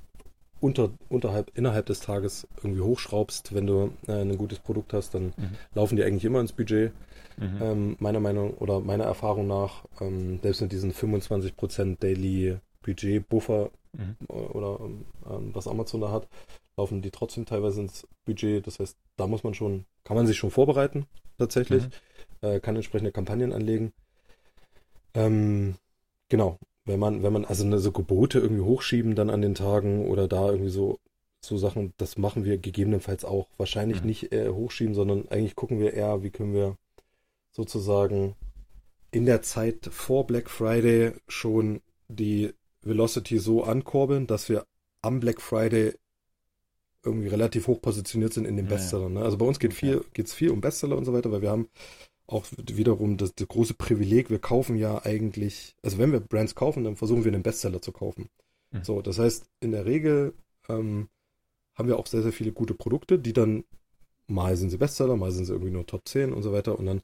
[0.59, 3.53] unter, unterhalb, innerhalb des Tages irgendwie hochschraubst.
[3.53, 5.55] Wenn du äh, ein gutes Produkt hast, dann mhm.
[5.76, 6.93] laufen die eigentlich immer ins Budget.
[7.38, 7.61] Mhm.
[7.61, 13.71] Ähm, meiner Meinung oder meiner Erfahrung nach, ähm, selbst mit diesen 25% Daily Budget Buffer
[13.93, 14.15] mhm.
[14.28, 14.80] oder
[15.30, 16.28] ähm, was Amazon da hat,
[16.78, 18.65] laufen die trotzdem teilweise ins Budget.
[18.67, 21.05] Das heißt, da muss man schon, kann man sich schon vorbereiten,
[21.38, 21.84] tatsächlich.
[21.84, 22.47] Mhm.
[22.47, 23.93] Äh, kann entsprechende Kampagnen anlegen.
[25.13, 25.76] Ähm,
[26.30, 26.57] genau.
[26.86, 30.28] Wenn man, wenn man also eine, so Gebote irgendwie hochschieben dann an den Tagen oder
[30.28, 30.99] da irgendwie so,
[31.39, 33.47] so Sachen, das machen wir gegebenenfalls auch.
[33.57, 34.07] Wahrscheinlich mhm.
[34.07, 36.78] nicht äh, hochschieben, sondern eigentlich gucken wir eher, wie können wir
[37.51, 38.36] sozusagen
[39.11, 44.65] in der Zeit vor Black Friday schon die Velocity so ankurbeln, dass wir
[45.01, 45.93] am Black Friday
[47.06, 49.14] irgendwie relativ hoch positioniert sind in den Bestsellern.
[49.14, 49.22] Ne?
[49.22, 51.68] Also bei uns geht viel, geht's viel um Bestseller und so weiter, weil wir haben
[52.28, 56.84] auch wiederum das, das, große Privileg, wir kaufen ja eigentlich, also wenn wir Brands kaufen,
[56.84, 58.30] dann versuchen wir einen Bestseller zu kaufen.
[58.72, 58.84] Mhm.
[58.84, 60.34] So, das heißt, in der Regel
[60.70, 61.10] ähm,
[61.76, 63.66] haben wir auch sehr, sehr viele gute Produkte, die dann
[64.28, 66.80] mal sind sie Bestseller, mal sind sie irgendwie nur Top 10 und so weiter.
[66.80, 67.01] Und dann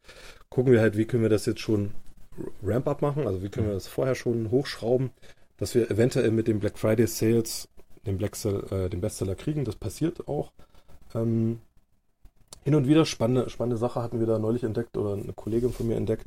[0.49, 1.91] gucken wir halt, wie können wir das jetzt schon
[2.63, 3.77] Ramp-up machen, also wie können wir mhm.
[3.77, 5.11] das vorher schon hochschrauben,
[5.57, 7.67] dass wir eventuell mit dem Black Friday Sales
[8.05, 9.65] den, Blacksell, äh, den Bestseller kriegen.
[9.65, 10.51] Das passiert auch.
[11.13, 11.59] Ähm,
[12.63, 15.87] hin und wieder spannende, spannende Sache hatten wir da neulich entdeckt oder eine Kollegin von
[15.87, 16.25] mir entdeckt.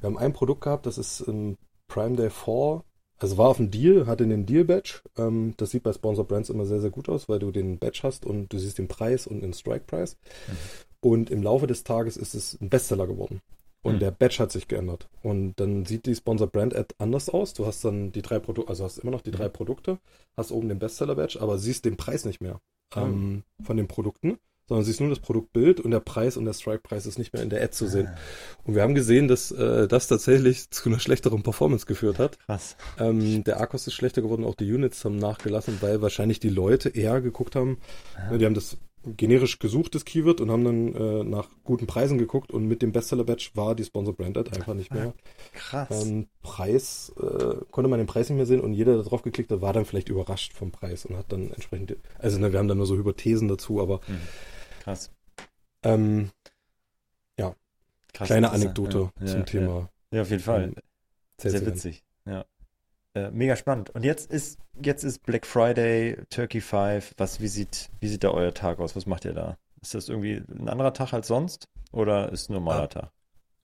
[0.00, 1.56] Wir haben ein Produkt gehabt, das ist im
[1.88, 2.82] Prime Day 4,
[3.18, 5.00] also war auf dem Deal, hatte den Deal-Badge.
[5.16, 8.00] Ähm, das sieht bei Sponsor Brands immer sehr, sehr gut aus, weil du den Badge
[8.02, 10.16] hast und du siehst den Preis und den Strike-Preis.
[10.48, 10.52] Mhm.
[11.00, 13.40] Und im Laufe des Tages ist es ein Bestseller geworden.
[13.86, 14.00] Und mhm.
[14.00, 15.08] der Badge hat sich geändert.
[15.22, 17.54] Und dann sieht die Sponsor Brand Ad anders aus.
[17.54, 19.98] Du hast dann die drei Produkte, also hast immer noch die drei Produkte,
[20.36, 22.60] hast oben den Bestseller Badge, aber siehst den Preis nicht mehr.
[22.94, 23.64] ähm, oh.
[23.64, 27.18] von den Produkten sondern siehst nur das Produktbild und der Preis und der Strike-Preis ist
[27.18, 28.08] nicht mehr in der Ad zu sehen.
[28.08, 28.18] Ah.
[28.64, 32.38] Und wir haben gesehen, dass äh, das tatsächlich zu einer schlechteren Performance geführt hat.
[32.46, 32.76] Krass.
[32.98, 36.88] Ähm, der Akkus ist schlechter geworden, auch die Units haben nachgelassen, weil wahrscheinlich die Leute
[36.88, 37.78] eher geguckt haben,
[38.16, 38.32] ja.
[38.32, 38.76] Ne, die haben das
[39.16, 42.92] generisch gesucht, das Keyword, und haben dann äh, nach guten Preisen geguckt und mit dem
[42.92, 45.14] Bestseller-Badge war die Sponsor Brand Ad einfach nicht mehr.
[45.52, 46.04] Krass.
[46.04, 49.50] Ähm, Preis, äh, konnte man den Preis nicht mehr sehen und jeder, der drauf geklickt
[49.50, 52.68] hat, war dann vielleicht überrascht vom Preis und hat dann entsprechend, also ne, wir haben
[52.68, 54.20] dann nur so Hypothesen dazu, aber mhm
[54.86, 55.10] Krass.
[55.82, 56.30] Ähm,
[57.36, 57.56] ja.
[58.12, 59.90] Krass, Kleine Anekdote ja, zum ja, Thema.
[60.12, 60.22] Ja.
[60.22, 60.62] auf jeden Fall.
[60.62, 60.74] Ähm,
[61.40, 62.04] sehr, sehr witzig.
[62.24, 62.44] Ja.
[63.16, 63.88] Äh, mega spannend.
[63.90, 67.14] Und jetzt ist, jetzt ist Black Friday, Turkey 5.
[67.16, 68.94] Was, wie sieht, wie sieht da euer Tag aus?
[68.94, 69.56] Was macht ihr da?
[69.80, 71.66] Ist das irgendwie ein anderer Tag als sonst?
[71.92, 72.86] Oder ist ein normaler ah.
[72.88, 73.12] Tag?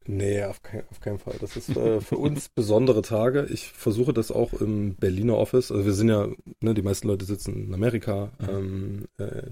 [0.07, 1.37] Nee, auf, kein, auf keinen Fall.
[1.39, 3.47] Das ist äh, für uns besondere Tage.
[3.51, 5.71] Ich versuche das auch im Berliner Office.
[5.71, 6.29] Also wir sind ja,
[6.61, 8.33] ne, die meisten Leute sitzen in Amerika.
[8.39, 8.49] Mhm.
[8.49, 9.43] Ähm, äh,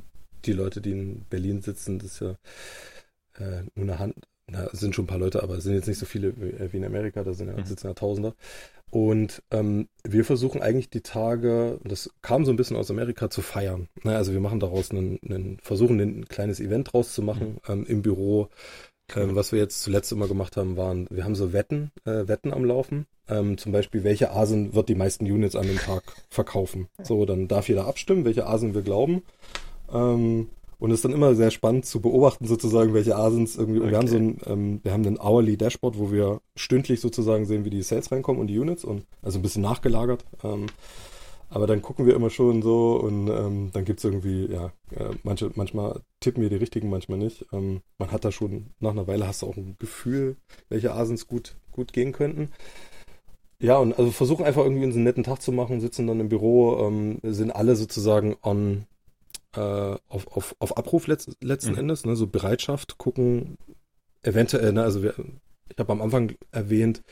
[0.46, 2.30] die Leute, die in Berlin sitzen, das ist ja
[3.38, 4.14] äh, nur eine Hand,
[4.50, 6.68] na, sind schon ein paar Leute, aber es sind jetzt nicht so viele wie, äh,
[6.72, 7.64] in Amerika, da sind ja, mhm.
[7.64, 8.34] sitzen ja Tausender.
[8.90, 13.40] Und ähm, wir versuchen eigentlich die Tage, das kam so ein bisschen aus Amerika, zu
[13.40, 13.88] feiern.
[14.02, 17.72] Na, also wir machen daraus einen, einen versuchen ein kleines Event draus zu machen mhm.
[17.72, 18.48] ähm, im Büro.
[19.16, 22.52] Ähm, was wir jetzt zuletzt immer gemacht haben, waren, wir haben so Wetten, äh, Wetten
[22.52, 23.06] am Laufen.
[23.28, 26.88] Ähm, zum Beispiel, welche Asen wird die meisten Units an dem Tag verkaufen.
[27.02, 29.22] So, dann darf jeder abstimmen, welche Asen wir glauben.
[29.92, 30.48] Ähm,
[30.80, 33.78] und es ist dann immer sehr spannend zu beobachten, sozusagen, welche Asins irgendwie.
[33.78, 33.84] Okay.
[33.84, 37.44] Und wir haben so ein, ähm, wir haben ein Hourly Dashboard, wo wir stündlich sozusagen
[37.44, 40.24] sehen, wie die Sales reinkommen und die Units und also ein bisschen nachgelagert.
[40.42, 40.66] Ähm,
[41.50, 45.50] aber dann gucken wir immer schon so und ähm, dann gibt's irgendwie, ja, äh, manche,
[45.54, 47.44] manchmal tippen wir die richtigen, manchmal nicht.
[47.52, 50.36] Ähm, man hat da schon, nach einer Weile hast du auch ein Gefühl,
[50.68, 52.50] welche Asins gut, gut gehen könnten.
[53.58, 56.86] Ja, und also versuchen einfach irgendwie einen netten Tag zu machen, sitzen dann im Büro,
[56.86, 58.86] ähm, sind alle sozusagen on,
[59.54, 61.78] äh, auf, auf, auf Abruf letzt, letzten mhm.
[61.78, 63.56] Endes, ne, so Bereitschaft, gucken,
[64.22, 65.14] eventuell, ne, also wir,
[65.68, 67.02] ich habe am Anfang erwähnt,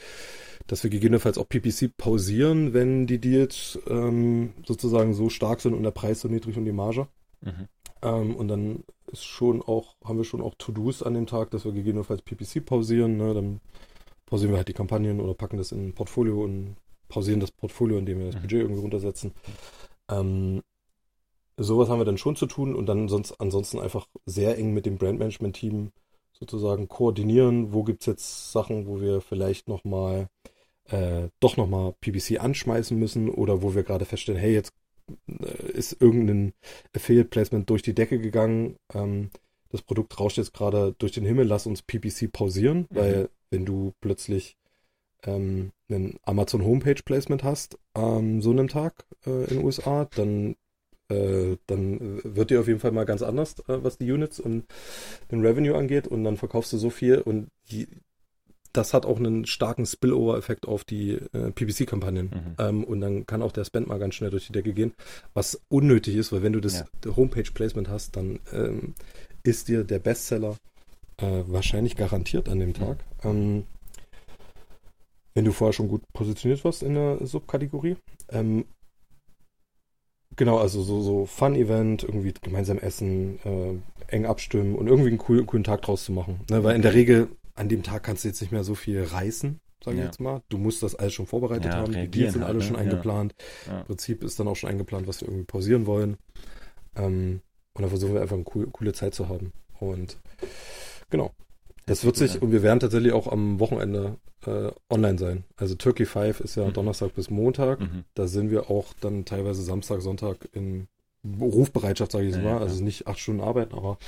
[0.66, 5.82] dass wir gegebenenfalls auch PPC pausieren, wenn die Deals ähm, sozusagen so stark sind und
[5.82, 7.08] der Preis so niedrig und die Marge.
[7.40, 7.68] Mhm.
[8.02, 11.64] Ähm, und dann ist schon auch, haben wir schon auch To-Dos an dem Tag, dass
[11.64, 13.16] wir gegebenenfalls PPC pausieren.
[13.16, 13.32] Ne?
[13.32, 13.60] Dann
[14.26, 16.76] pausieren wir halt die Kampagnen oder packen das in ein Portfolio und
[17.08, 18.42] pausieren das Portfolio, indem wir das mhm.
[18.42, 19.32] Budget irgendwie runtersetzen.
[20.10, 20.62] Ähm,
[21.58, 24.86] sowas haben wir dann schon zu tun und dann sonst ansonsten einfach sehr eng mit
[24.86, 25.92] dem Brandmanagement-Team
[26.32, 27.72] sozusagen koordinieren.
[27.72, 30.28] Wo gibt es jetzt Sachen, wo wir vielleicht nochmal
[30.84, 34.72] äh, doch nochmal PPC anschmeißen müssen oder wo wir gerade feststellen, hey, jetzt
[35.28, 36.54] äh, ist irgendein
[36.94, 38.76] Affiliate Placement durch die Decke gegangen.
[38.94, 39.30] Ähm,
[39.70, 42.96] das Produkt rauscht jetzt gerade durch den Himmel, lass uns PPC pausieren, mhm.
[42.96, 44.56] weil wenn du plötzlich
[45.24, 50.56] ähm, einen Amazon Homepage Placement hast an so einem Tag äh, in den USA, dann
[51.08, 54.64] äh, dann wird dir auf jeden Fall mal ganz anders, äh, was die Units und
[55.30, 57.88] den Revenue angeht und dann verkaufst du so viel und die,
[58.72, 62.26] das hat auch einen starken Spillover-Effekt auf die äh, PPC-Kampagnen.
[62.26, 62.54] Mhm.
[62.58, 64.92] Ähm, und dann kann auch der Spend mal ganz schnell durch die Decke gehen,
[65.34, 67.16] was unnötig ist, weil wenn du das ja.
[67.16, 68.94] Homepage-Placement hast, dann ähm,
[69.42, 70.56] ist dir der Bestseller
[71.16, 72.98] äh, wahrscheinlich garantiert an dem Tag.
[73.24, 73.30] Mhm.
[73.30, 73.64] Ähm,
[75.34, 77.96] wenn du vorher schon gut positioniert warst in der Subkategorie.
[80.38, 85.46] Genau, also so, so Fun-Event, irgendwie gemeinsam essen, äh, eng abstimmen und irgendwie einen coolen,
[85.46, 86.40] coolen Tag draus zu machen.
[86.48, 86.62] Ne?
[86.62, 89.58] Weil in der Regel an dem Tag kannst du jetzt nicht mehr so viel reißen,
[89.84, 90.06] sage ich ja.
[90.06, 90.42] jetzt mal.
[90.48, 92.64] Du musst das alles schon vorbereitet ja, haben, die Deals sind halt, alle ne?
[92.64, 93.34] schon eingeplant.
[93.66, 93.80] Ja.
[93.80, 96.18] Im Prinzip ist dann auch schon eingeplant, was wir irgendwie pausieren wollen.
[96.94, 97.40] Ähm,
[97.74, 99.52] und dann versuchen wir einfach eine cool, coole Zeit zu haben.
[99.80, 100.18] Und
[101.10, 101.32] genau,
[101.88, 104.16] das wird sich, und wir werden tatsächlich auch am Wochenende
[104.46, 105.44] äh, online sein.
[105.56, 106.72] Also Turkey 5 ist ja mhm.
[106.72, 107.80] Donnerstag bis Montag.
[107.80, 108.04] Mhm.
[108.14, 110.88] Da sind wir auch dann teilweise Samstag, Sonntag in
[111.40, 112.50] Rufbereitschaft, sage ich ja, mal.
[112.50, 113.98] Ja, also nicht acht Stunden arbeiten, aber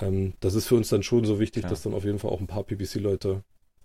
[0.00, 1.68] ähm, das ist für uns dann schon so wichtig, ja.
[1.68, 3.42] dass dann auf jeden Fall auch ein paar PPC-Leute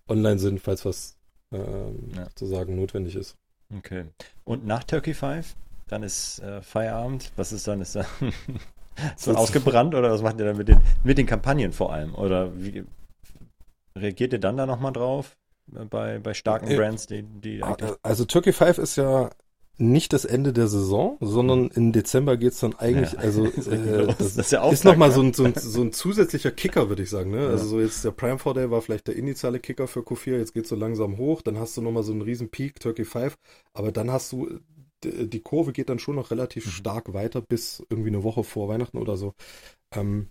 [0.08, 1.18] online sind, falls was
[1.52, 3.38] ähm, sozusagen notwendig ist.
[3.76, 4.06] Okay.
[4.44, 5.56] Und nach Turkey 5?
[5.88, 7.32] Dann ist äh, Feierabend.
[7.36, 7.82] Was ist dann?
[7.82, 8.06] Ist da
[9.16, 12.16] Ist man ausgebrannt oder was macht ihr dann mit den, mit den Kampagnen vor allem?
[12.16, 12.84] Oder wie
[13.98, 15.38] reagiert ihr dann da nochmal drauf?
[15.74, 19.30] Äh, bei, bei starken äh, Brands, die, die ah, Also Turkey 5 ist ja
[19.78, 23.20] nicht das Ende der Saison, sondern im Dezember geht's dann eigentlich, ja.
[23.20, 26.52] also äh, das, das, ist, ja ist nochmal so ein, so, ein, so ein zusätzlicher
[26.52, 27.32] Kicker, würde ich sagen.
[27.32, 27.44] Ne?
[27.44, 27.50] Ja.
[27.50, 30.54] Also so jetzt der Prime 4 Day war vielleicht der initiale Kicker für Q4, jetzt
[30.54, 33.36] geht's so langsam hoch, dann hast du nochmal so einen riesen Peak, Turkey 5,
[33.74, 34.60] aber dann hast du
[35.04, 36.72] die Kurve geht dann schon noch relativ mhm.
[36.72, 39.34] stark weiter bis irgendwie eine Woche vor Weihnachten oder so.
[39.94, 40.28] Ähm,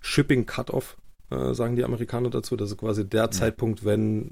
[0.00, 0.96] Shipping Cutoff,
[1.30, 2.56] äh, sagen die Amerikaner dazu.
[2.56, 3.30] Das ist quasi der ja.
[3.30, 4.30] Zeitpunkt, wenn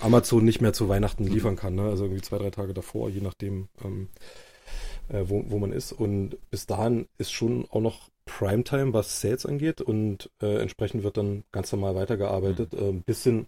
[0.00, 1.32] Amazon nicht mehr zu Weihnachten mhm.
[1.32, 1.74] liefern kann.
[1.74, 1.82] Ne?
[1.82, 4.08] Also irgendwie zwei, drei Tage davor, je nachdem, ähm,
[5.08, 5.92] äh, wo, wo man ist.
[5.92, 9.80] Und bis dahin ist schon auch noch Primetime, was Sales angeht.
[9.80, 12.74] Und äh, entsprechend wird dann ganz normal weitergearbeitet.
[12.74, 13.02] Ein mhm.
[13.02, 13.46] bisschen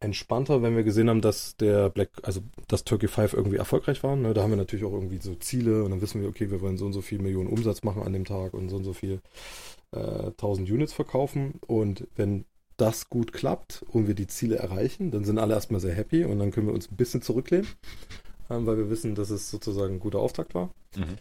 [0.00, 4.16] entspannter, wenn wir gesehen haben, dass der Black, also das Turkey 5 irgendwie erfolgreich war.
[4.16, 4.32] Ne?
[4.32, 6.78] Da haben wir natürlich auch irgendwie so Ziele und dann wissen wir, okay, wir wollen
[6.78, 9.20] so und so viel Millionen Umsatz machen an dem Tag und so und so viel
[9.92, 11.54] äh, 1000 Units verkaufen.
[11.66, 12.44] Und wenn
[12.76, 16.38] das gut klappt und wir die Ziele erreichen, dann sind alle erstmal sehr happy und
[16.38, 17.66] dann können wir uns ein bisschen zurücklehnen,
[18.48, 20.70] äh, weil wir wissen, dass es sozusagen ein guter Auftakt war.
[20.96, 21.16] Mhm.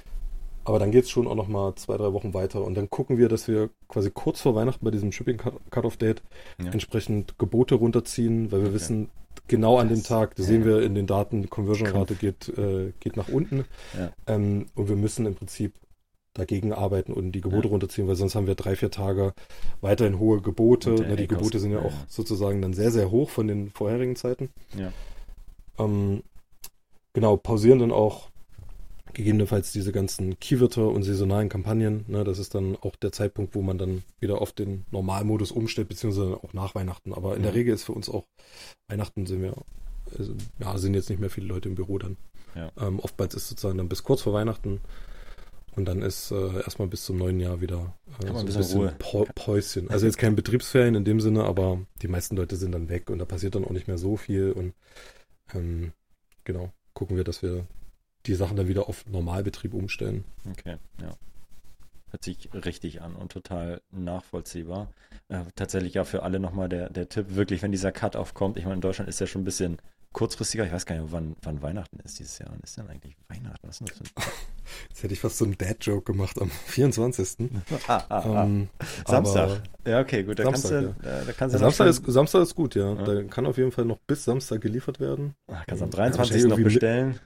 [0.67, 3.17] Aber dann geht es schon auch noch mal zwei, drei Wochen weiter und dann gucken
[3.17, 6.21] wir, dass wir quasi kurz vor Weihnachten bei diesem Shipping Cut-Off-Date
[6.61, 6.71] ja.
[6.73, 8.75] entsprechend Gebote runterziehen, weil wir okay.
[8.75, 9.09] wissen,
[9.47, 10.51] genau an dem Tag, das ja.
[10.51, 13.63] sehen wir in den Daten, Conversion-Rate geht, äh, geht nach unten.
[13.97, 14.11] Ja.
[14.27, 15.73] Ähm, und wir müssen im Prinzip
[16.33, 19.33] dagegen arbeiten und die Gebote runterziehen, weil sonst haben wir drei, vier Tage
[19.79, 20.95] weiterhin hohe Gebote.
[20.99, 24.49] Na, die Gebote sind ja auch sozusagen dann sehr, sehr hoch von den vorherigen Zeiten.
[24.77, 24.91] Ja.
[25.79, 26.23] Ähm,
[27.13, 28.31] genau, pausieren dann auch
[29.13, 32.05] gegebenenfalls diese ganzen Keywörter und saisonalen Kampagnen.
[32.07, 35.89] Ne, das ist dann auch der Zeitpunkt, wo man dann wieder auf den Normalmodus umstellt,
[35.89, 37.13] beziehungsweise auch nach Weihnachten.
[37.13, 37.43] Aber in mhm.
[37.43, 38.25] der Regel ist für uns auch
[38.87, 39.53] Weihnachten sind wir,
[40.17, 42.17] also, ja, sind jetzt nicht mehr viele Leute im Büro dann.
[42.55, 42.71] Ja.
[42.79, 44.81] Ähm, oftmals ist sozusagen dann bis kurz vor Weihnachten
[45.77, 47.93] und dann ist äh, erstmal bis zum neuen Jahr wieder
[48.23, 49.89] äh, so ein bisschen, bisschen Päuschen.
[49.91, 53.19] Also jetzt kein Betriebsferien in dem Sinne, aber die meisten Leute sind dann weg und
[53.19, 54.73] da passiert dann auch nicht mehr so viel und
[55.53, 55.91] ähm,
[56.45, 57.67] genau, gucken wir, dass wir
[58.27, 60.23] die Sachen dann wieder auf Normalbetrieb umstellen.
[60.49, 61.15] Okay, ja.
[62.09, 64.89] Hört sich richtig an und total nachvollziehbar.
[65.27, 68.63] Äh, tatsächlich ja für alle nochmal der, der Tipp, wirklich, wenn dieser Cut aufkommt, ich
[68.63, 69.77] meine, in Deutschland ist ja schon ein bisschen
[70.13, 72.49] kurzfristiger, ich weiß gar nicht, wann, wann Weihnachten ist dieses Jahr.
[72.51, 73.67] Wann ist denn eigentlich Weihnachten?
[73.67, 74.23] Was ist das für ein
[74.89, 77.49] Jetzt hätte ich fast so einen Dad-Joke gemacht am 24.
[77.87, 78.43] ah, ah, ah.
[78.43, 78.69] Ähm,
[79.05, 79.61] Samstag.
[79.85, 80.39] Ja, okay, gut.
[80.39, 81.23] Da Samstag, kannst du, ja.
[81.23, 82.93] da kannst du Samstag, ist, Samstag ist gut, ja.
[82.93, 83.03] ja.
[83.03, 85.35] Da kann auf jeden Fall noch bis Samstag geliefert werden.
[85.47, 86.45] Ach, kannst am 23.
[86.45, 87.19] noch bestellen.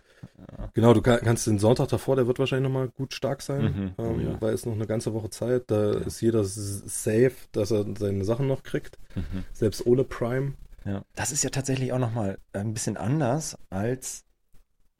[0.73, 3.93] Genau, du kannst den Sonntag davor, der wird wahrscheinlich nochmal gut stark sein, mhm.
[3.97, 4.41] ähm, oh, ja.
[4.41, 5.99] weil es noch eine ganze Woche Zeit, da ja.
[5.99, 9.43] ist jeder safe, dass er seine Sachen noch kriegt, mhm.
[9.53, 10.53] selbst ohne Prime.
[10.85, 14.23] Ja, das ist ja tatsächlich auch nochmal ein bisschen anders als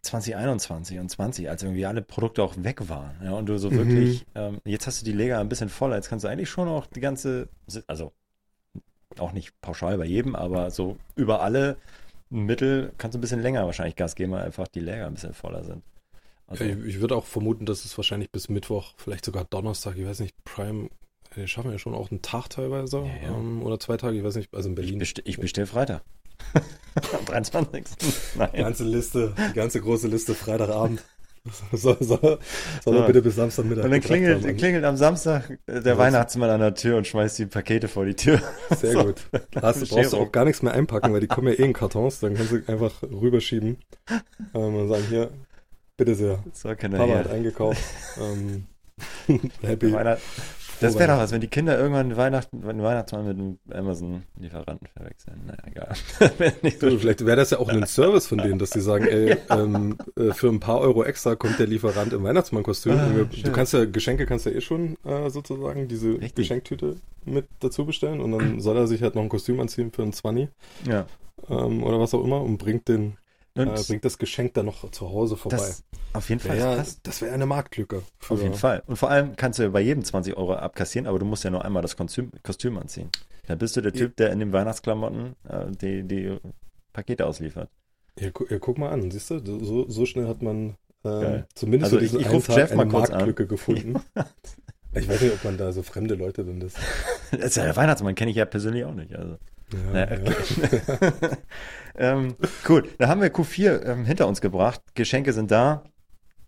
[0.04, 3.16] 2021 und 20, als irgendwie alle Produkte auch weg waren.
[3.24, 4.42] Ja, und du so wirklich, mhm.
[4.42, 6.88] ähm, jetzt hast du die Lega ein bisschen voller, jetzt kannst du eigentlich schon auch
[6.88, 7.50] die ganze,
[7.88, 8.12] also
[9.18, 11.78] auch nicht pauschal bei jedem, aber so über alle
[12.32, 15.34] Mittel kannst du ein bisschen länger wahrscheinlich Gas geben, weil einfach die Läger ein bisschen
[15.34, 15.84] voller sind.
[16.48, 20.06] Also, ich, ich würde auch vermuten, dass es wahrscheinlich bis Mittwoch, vielleicht sogar Donnerstag, ich
[20.06, 20.90] weiß nicht, Prime,
[21.36, 23.38] die schaffen ja schon auch einen Tag teilweise ja, ja.
[23.38, 24.96] Ähm, oder zwei Tage, ich weiß nicht, also in Berlin.
[24.96, 26.04] Ich, bestell, ich bestelle Freitag.
[27.18, 27.86] Am 23.
[28.36, 28.50] Nein.
[28.54, 31.04] Die ganze Liste, die ganze große Liste Freitagabend.
[31.72, 32.40] Soll, soll,
[32.84, 33.86] soll er bitte bis Samstagmittag.
[33.86, 34.58] Und dann klingelt, haben.
[34.58, 38.42] klingelt am Samstag der Weihnachtsmann an der Tür und schmeißt die Pakete vor die Tür.
[38.70, 39.06] Sehr so.
[39.06, 39.22] gut.
[39.60, 42.20] Hast, brauchst du auch gar nichts mehr einpacken, weil die kommen ja eh in Kartons.
[42.20, 43.78] Dann kannst du einfach rüberschieben
[44.54, 45.32] ähm, und sagen, hier,
[45.98, 46.44] bitte sehr.
[46.54, 47.82] So, Papa hat eingekauft.
[48.20, 48.68] Ähm,
[49.62, 49.92] happy.
[49.94, 50.22] Weihnacht,
[50.82, 55.42] das wäre doch was, wenn die Kinder irgendwann Weihnachten, wenn Weihnachtsmann mit einem Amazon-Lieferanten verwechseln.
[55.46, 56.54] Naja, egal.
[56.80, 59.30] so du, vielleicht wäre das ja auch ein Service von denen, dass die sagen, ey,
[59.50, 59.60] ja.
[59.60, 62.94] ähm, äh, für ein paar Euro extra kommt der Lieferant im Weihnachtsmann-Kostüm.
[62.94, 63.10] Ah,
[63.44, 66.36] du kannst ja, Geschenke kannst ja eh schon äh, sozusagen diese Richtig.
[66.36, 70.02] Geschenktüte mit dazu bestellen und dann soll er sich halt noch ein Kostüm anziehen für
[70.02, 70.50] einen Zwanni.
[70.88, 71.06] Ja.
[71.50, 73.18] Ähm, oder was auch immer und bringt den
[73.56, 75.58] äh, bringt das Geschenk dann noch zu Hause vorbei.
[75.58, 75.84] Das,
[76.14, 76.58] auf jeden Fall.
[76.58, 78.04] Ja, das wäre eine Marktlücke.
[78.20, 78.84] Für, auf jeden Fall.
[78.88, 81.64] Und vor allem kannst du bei jedem 20 Euro abkassieren, aber du musst ja nur
[81.64, 83.10] einmal das Kostüm, Kostüm anziehen.
[83.48, 86.38] Dann bist du der Typ, der in den Weihnachtsklamotten äh, die, die
[86.94, 87.70] Pakete ausliefert.
[88.20, 91.94] Ja, gu ja, guck mal an, siehst du, so, so schnell hat man äh, zumindest
[91.94, 93.50] also diesen ich, ich Tag eine Marktlücke an.
[93.50, 93.96] gefunden.
[94.94, 96.78] ich weiß nicht, ob man da so fremde Leute drin ist.
[97.32, 99.16] Das ist ja der Weihnachtsmann, kenne ich ja persönlich auch nicht.
[99.16, 99.38] Also.
[99.94, 100.82] Ja, ja, okay.
[101.22, 101.30] ja.
[101.98, 102.36] ähm,
[102.68, 104.82] cool, da haben wir Q4 ähm, hinter uns gebracht.
[104.96, 105.84] Geschenke sind da.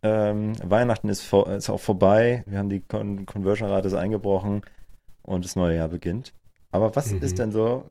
[0.02, 2.44] Ähm, Weihnachten ist, vor, ist, auch vorbei.
[2.46, 4.62] Wir haben die Con Conversion-Rate eingebrochen
[5.22, 6.34] und das neue Jahr beginnt.
[6.72, 7.22] Aber was mhm.
[7.22, 7.89] ist denn so?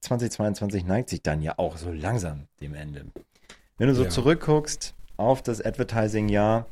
[0.00, 3.06] 2022 neigt sich dann ja auch so langsam dem Ende.
[3.76, 6.66] Wenn du so zurückguckst auf das Advertising-Jahr,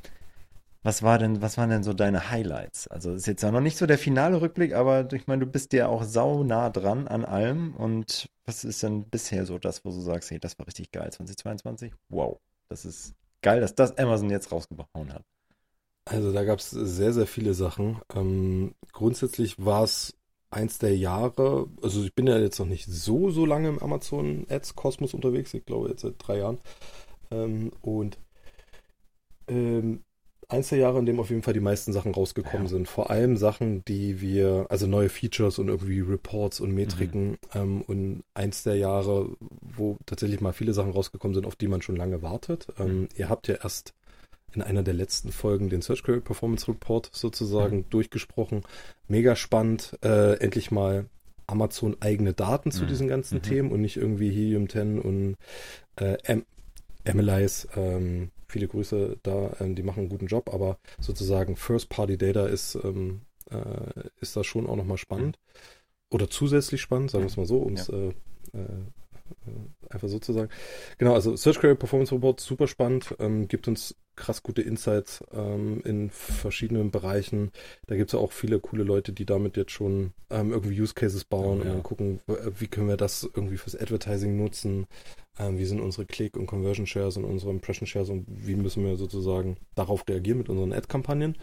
[0.87, 2.87] was war denn, was waren denn so deine Highlights?
[2.87, 5.73] Also ist jetzt ja noch nicht so der finale Rückblick, aber ich meine, du bist
[5.73, 7.75] ja auch sau nah dran an allem.
[7.75, 11.13] Und was ist denn bisher so das, wo du sagst, hey, das war richtig geil
[11.13, 11.93] 2022?
[12.09, 15.25] Wow, das ist geil, dass das Amazon jetzt rausgehauen hat.
[16.05, 18.01] Also da gab es sehr, sehr viele Sachen.
[18.15, 20.15] Ähm, grundsätzlich war es
[20.51, 24.47] eins der Jahre, also ich bin ja jetzt noch nicht so, so lange im Amazon
[24.49, 26.61] Ads Kosmos unterwegs, ich glaube jetzt seit drei Jahren.
[27.33, 28.19] Ähm, und
[29.49, 30.05] ähm,
[30.49, 32.71] eins der Jahre, in dem auf jeden Fall die meisten Sachen rausgekommen ja.
[32.71, 32.89] sind.
[32.89, 37.31] Vor allem Sachen, die wir, also neue Features und irgendwie Reports und Metriken.
[37.31, 37.39] Mhm.
[37.55, 41.83] Ähm, und eins der Jahre, wo tatsächlich mal viele Sachen rausgekommen sind, auf die man
[41.83, 42.69] schon lange wartet.
[42.79, 43.09] Ähm, mhm.
[43.17, 43.95] Ihr habt ja erst
[44.55, 47.91] in einer der letzten Folgen den Search Query Performance Report sozusagen mhm.
[47.91, 48.63] durchgesprochen.
[49.09, 51.07] Mega spannend, äh, endlich mal
[51.47, 52.89] Amazon eigene Daten zu mhm.
[52.89, 53.43] diesen ganzen mhm.
[53.43, 55.37] Themen und nicht irgendwie Helium 10 und
[55.97, 56.17] äh,
[57.13, 57.69] MLIs.
[57.77, 63.23] Ähm, viele Grüße da, ähm, die machen einen guten Job, aber sozusagen First-Party-Data ist, ähm,
[63.51, 65.39] äh, ist da schon auch nochmal spannend.
[65.39, 66.15] Mhm.
[66.15, 67.95] Oder zusätzlich spannend, sagen wir es mal so, um es ja.
[67.95, 68.09] äh,
[68.53, 68.85] äh
[69.91, 70.51] einfach so zu sagen.
[70.99, 75.83] Genau, also Search Query Performance Report, super spannend, ähm, gibt uns krass gute Insights ähm,
[75.85, 77.53] in verschiedenen Bereichen.
[77.87, 81.25] Da gibt es auch viele coole Leute, die damit jetzt schon ähm, irgendwie Use Cases
[81.25, 81.65] bauen ja.
[81.65, 84.87] und dann gucken, wie können wir das irgendwie fürs Advertising nutzen,
[85.39, 88.85] ähm, wie sind unsere Click- und Conversion Shares und unsere Impression Shares und wie müssen
[88.85, 91.37] wir sozusagen darauf reagieren mit unseren Ad-Kampagnen.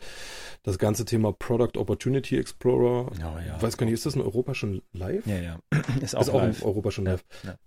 [0.63, 3.61] Das ganze Thema Product Opportunity Explorer, oh, ja.
[3.61, 5.25] weiß gar nicht, ist das in Europa schon live?
[5.25, 5.59] Ja, ja.
[6.01, 7.23] Ist auch, ist auch in Europa schon live.
[7.43, 7.57] Ja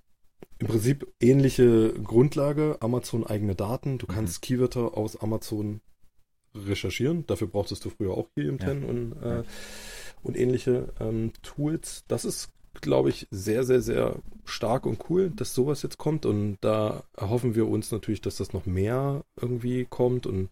[0.59, 3.99] im Prinzip ähnliche Grundlage, Amazon eigene Daten.
[3.99, 4.47] Du kannst mhm.
[4.47, 5.81] Keywörter aus Amazon
[6.55, 7.27] recherchieren.
[7.27, 8.89] Dafür brauchtest du früher auch Helium 10 ja.
[8.89, 9.43] und, äh,
[10.23, 12.05] und ähnliche ähm, Tools.
[12.09, 12.51] Das ist,
[12.81, 16.27] glaube ich, sehr, sehr, sehr stark und cool, dass sowas jetzt kommt.
[16.27, 20.51] Und da erhoffen wir uns natürlich, dass das noch mehr irgendwie kommt und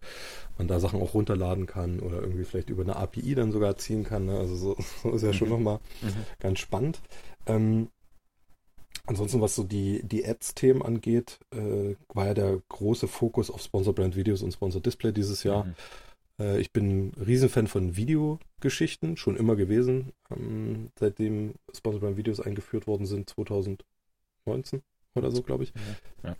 [0.57, 4.03] man da Sachen auch runterladen kann oder irgendwie vielleicht über eine API dann sogar ziehen
[4.03, 4.25] kann.
[4.25, 4.37] Ne?
[4.37, 5.53] Also so, so, ist ja schon mhm.
[5.55, 6.25] nochmal mhm.
[6.39, 7.01] ganz spannend.
[7.45, 7.89] Ähm,
[9.07, 13.93] Ansonsten, was so die, die Ads-Themen angeht, äh, war ja der große Fokus auf Sponsor
[13.93, 15.65] Brand Videos und Sponsor Display dieses Jahr.
[15.65, 15.75] Mhm.
[16.39, 22.39] Äh, ich bin ein Riesenfan von Videogeschichten, schon immer gewesen, ähm, seitdem Sponsor Brand Videos
[22.39, 24.81] eingeführt worden sind, 2019
[25.15, 25.73] oder so, glaube ich.
[26.23, 26.29] Ja.
[26.29, 26.35] ja.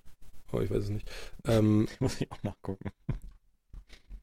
[0.51, 1.09] Aber ich weiß es nicht.
[1.47, 2.89] Ähm, Muss ich auch nachgucken.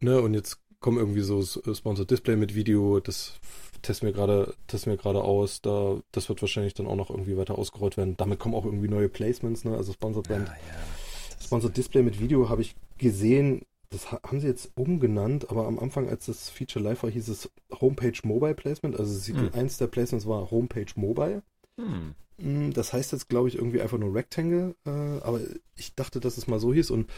[0.04, 3.38] Ne, und jetzt kommen irgendwie so Sponsor Display mit Video, das
[3.82, 5.62] testen wir gerade, testen wir gerade aus.
[5.62, 8.16] Da, das wird wahrscheinlich dann auch noch irgendwie weiter ausgerollt werden.
[8.16, 9.76] Damit kommen auch irgendwie neue Placements, ne?
[9.76, 10.48] Also Sponsored Band.
[10.48, 11.40] Ja, ja.
[11.40, 13.62] Sponsored Display mit Video habe ich gesehen.
[13.92, 17.50] Das haben sie jetzt umgenannt, aber am Anfang, als das Feature live war, hieß es
[17.80, 18.98] Homepage Mobile Placement.
[18.98, 19.50] Also sie, hm.
[19.52, 21.42] eins der Placements war Homepage Mobile.
[21.78, 22.14] Hm.
[22.38, 25.40] hm das heißt jetzt, glaube ich, irgendwie einfach nur Rectangle, äh, aber
[25.76, 27.10] ich dachte, dass es mal so hieß und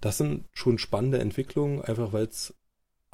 [0.00, 2.54] das sind schon spannende Entwicklungen, einfach weil es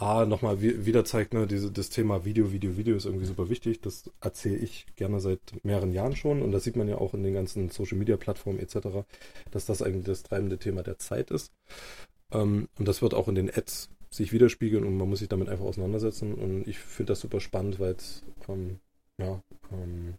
[0.01, 3.82] A, nochmal wieder zeigt, ne, diese, das Thema Video, Video, Video ist irgendwie super wichtig.
[3.82, 7.22] Das erzähle ich gerne seit mehreren Jahren schon und das sieht man ja auch in
[7.22, 9.05] den ganzen Social Media Plattformen etc.,
[9.51, 11.53] dass das eigentlich das treibende Thema der Zeit ist.
[12.33, 15.49] Ähm, und das wird auch in den Ads sich widerspiegeln und man muss sich damit
[15.49, 16.35] einfach auseinandersetzen.
[16.35, 18.81] Und ich finde das super spannend, weil es ähm,
[19.18, 20.14] ja, ähm,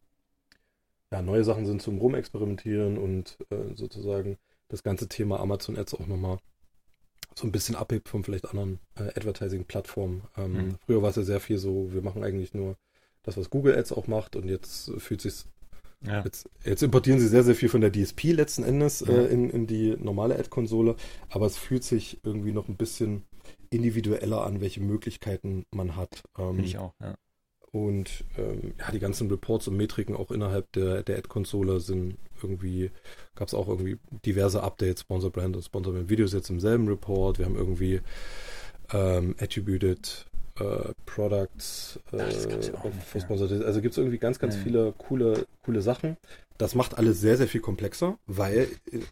[1.12, 4.38] ja, neue Sachen sind zum Rumexperimentieren und äh, sozusagen
[4.70, 6.38] das ganze Thema Amazon Ads auch nochmal
[7.36, 10.24] so ein bisschen abhebt von vielleicht anderen äh, Advertising-Plattformen.
[10.38, 10.76] Ähm, mhm.
[10.86, 12.78] Früher war es ja sehr viel so, wir machen eigentlich nur
[13.24, 15.46] das, was Google Ads auch macht und jetzt fühlt sich
[16.06, 16.24] ja.
[16.24, 19.68] Jetzt, jetzt, importieren sie sehr, sehr viel von der DSP letzten Endes äh, in, in
[19.68, 20.96] die normale Ad-Konsole,
[21.30, 23.24] aber es fühlt sich irgendwie noch ein bisschen
[23.70, 26.24] individueller an, welche Möglichkeiten man hat.
[26.38, 27.16] Ähm, ich auch, ja.
[27.72, 32.92] Und ähm, ja, die ganzen Reports und Metriken auch innerhalb der, der Ad-Konsole sind irgendwie,
[33.34, 36.90] gab es auch irgendwie diverse Updates, Sponsor Brand und Sponsor Brand Videos jetzt im selben
[36.90, 37.40] Report.
[37.40, 38.02] Wir haben irgendwie
[38.92, 40.26] ähm, Attributed
[40.62, 42.22] äh, Products äh,
[43.64, 44.62] Also gibt es irgendwie ganz, ganz ja.
[44.62, 46.18] viele coole, coole Sachen.
[46.58, 48.68] Das macht alles sehr, sehr viel komplexer, weil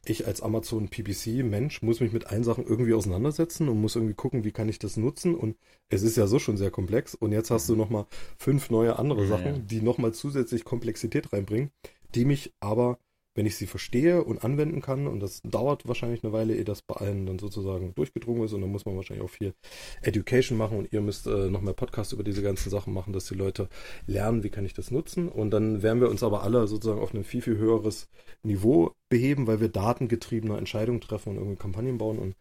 [0.06, 4.14] ich als Amazon PPC Mensch muss mich mit allen Sachen irgendwie auseinandersetzen und muss irgendwie
[4.14, 5.34] gucken, wie kann ich das nutzen.
[5.34, 5.56] Und
[5.90, 7.16] es ist ja so schon sehr komplex.
[7.16, 7.80] Und jetzt hast du mhm.
[7.80, 8.06] nochmal
[8.38, 9.60] fünf neue andere Sachen, ja, ja.
[9.60, 11.72] die nochmal zusätzlich Komplexität reinbringen,
[12.14, 13.00] die mich aber
[13.40, 16.82] wenn ich sie verstehe und anwenden kann, und das dauert wahrscheinlich eine Weile, ehe das
[16.82, 19.54] bei allen dann sozusagen durchgedrungen ist, und dann muss man wahrscheinlich auch viel
[20.02, 23.28] Education machen und ihr müsst äh, noch mehr Podcasts über diese ganzen Sachen machen, dass
[23.28, 23.70] die Leute
[24.08, 25.30] lernen, wie kann ich das nutzen.
[25.30, 28.10] Und dann werden wir uns aber alle sozusagen auf ein viel, viel höheres
[28.44, 32.20] Niveau beheben, weil wir datengetriebene Entscheidungen treffen und irgendwie Kampagnen bauen.
[32.20, 32.36] Und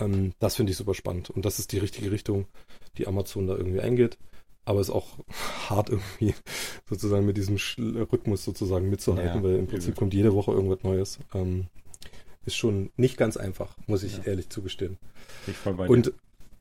[0.00, 0.04] mhm.
[0.14, 1.28] ähm, das finde ich super spannend.
[1.28, 2.46] Und das ist die richtige Richtung,
[2.96, 4.16] die Amazon da irgendwie eingeht
[4.64, 5.18] aber es ist auch
[5.68, 6.34] hart irgendwie
[6.88, 9.98] sozusagen mit diesem Rhythmus sozusagen mitzuhalten, ja, weil im Prinzip übel.
[9.98, 11.18] kommt jede Woche irgendwas Neues.
[11.34, 11.66] Ähm,
[12.44, 14.24] ist schon nicht ganz einfach, muss ich ja.
[14.24, 14.98] ehrlich zugestehen.
[15.86, 16.12] Und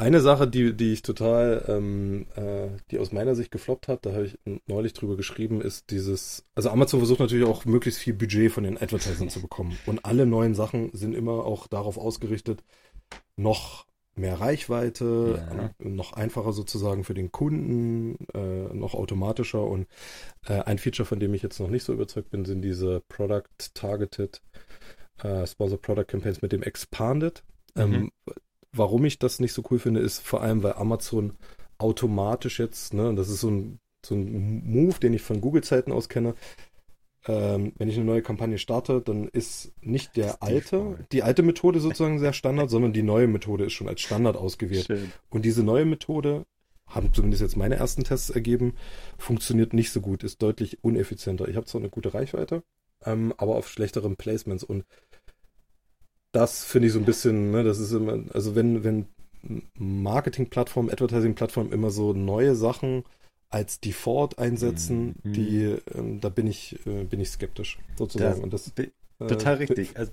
[0.02, 4.14] eine Sache, die, die ich total, ähm, äh, die aus meiner Sicht gefloppt hat, da
[4.14, 8.52] habe ich neulich drüber geschrieben, ist dieses, also Amazon versucht natürlich auch möglichst viel Budget
[8.52, 9.78] von den Advertisern zu bekommen.
[9.86, 12.64] Und alle neuen Sachen sind immer auch darauf ausgerichtet,
[13.36, 13.86] noch
[14.16, 15.88] mehr Reichweite, ja.
[15.88, 19.64] noch einfacher sozusagen für den Kunden, äh, noch automatischer.
[19.66, 19.88] Und
[20.48, 23.74] äh, ein Feature, von dem ich jetzt noch nicht so überzeugt bin, sind diese Product
[23.74, 24.42] Targeted
[25.24, 27.44] äh, Sponsor Product Campaigns mit dem Expanded.
[27.76, 28.12] Ähm, mhm.
[28.74, 31.38] warum ich das nicht so cool finde, ist vor allem, weil Amazon
[31.78, 36.10] automatisch jetzt, ne, das ist so ein, so ein Move, den ich von Google-Zeiten aus
[36.10, 36.36] kenne,
[37.28, 41.80] ähm, wenn ich eine neue Kampagne starte, dann ist nicht der alte, die alte Methode
[41.80, 44.88] sozusagen sehr Standard, sondern die neue Methode ist schon als Standard ausgewählt.
[44.88, 45.12] Schön.
[45.30, 46.46] Und diese neue Methode
[46.88, 48.74] haben zumindest jetzt meine ersten Tests ergeben,
[49.18, 51.48] funktioniert nicht so gut, ist deutlich uneffizienter.
[51.48, 52.64] Ich habe zwar eine gute Reichweite,
[53.06, 54.84] ähm, aber auf schlechteren Placements und
[56.32, 59.08] das finde ich so ein bisschen, ne, das ist immer, also wenn, wenn
[59.78, 63.04] Marketing-Plattformen, Advertising-Plattformen immer so neue Sachen
[63.52, 65.34] als Default einsetzen, mhm.
[65.34, 68.50] die, ähm, da bin ich, äh, bin ich skeptisch, sozusagen.
[68.50, 68.90] Das, und das,
[69.20, 69.96] äh, total richtig.
[69.98, 70.12] Also,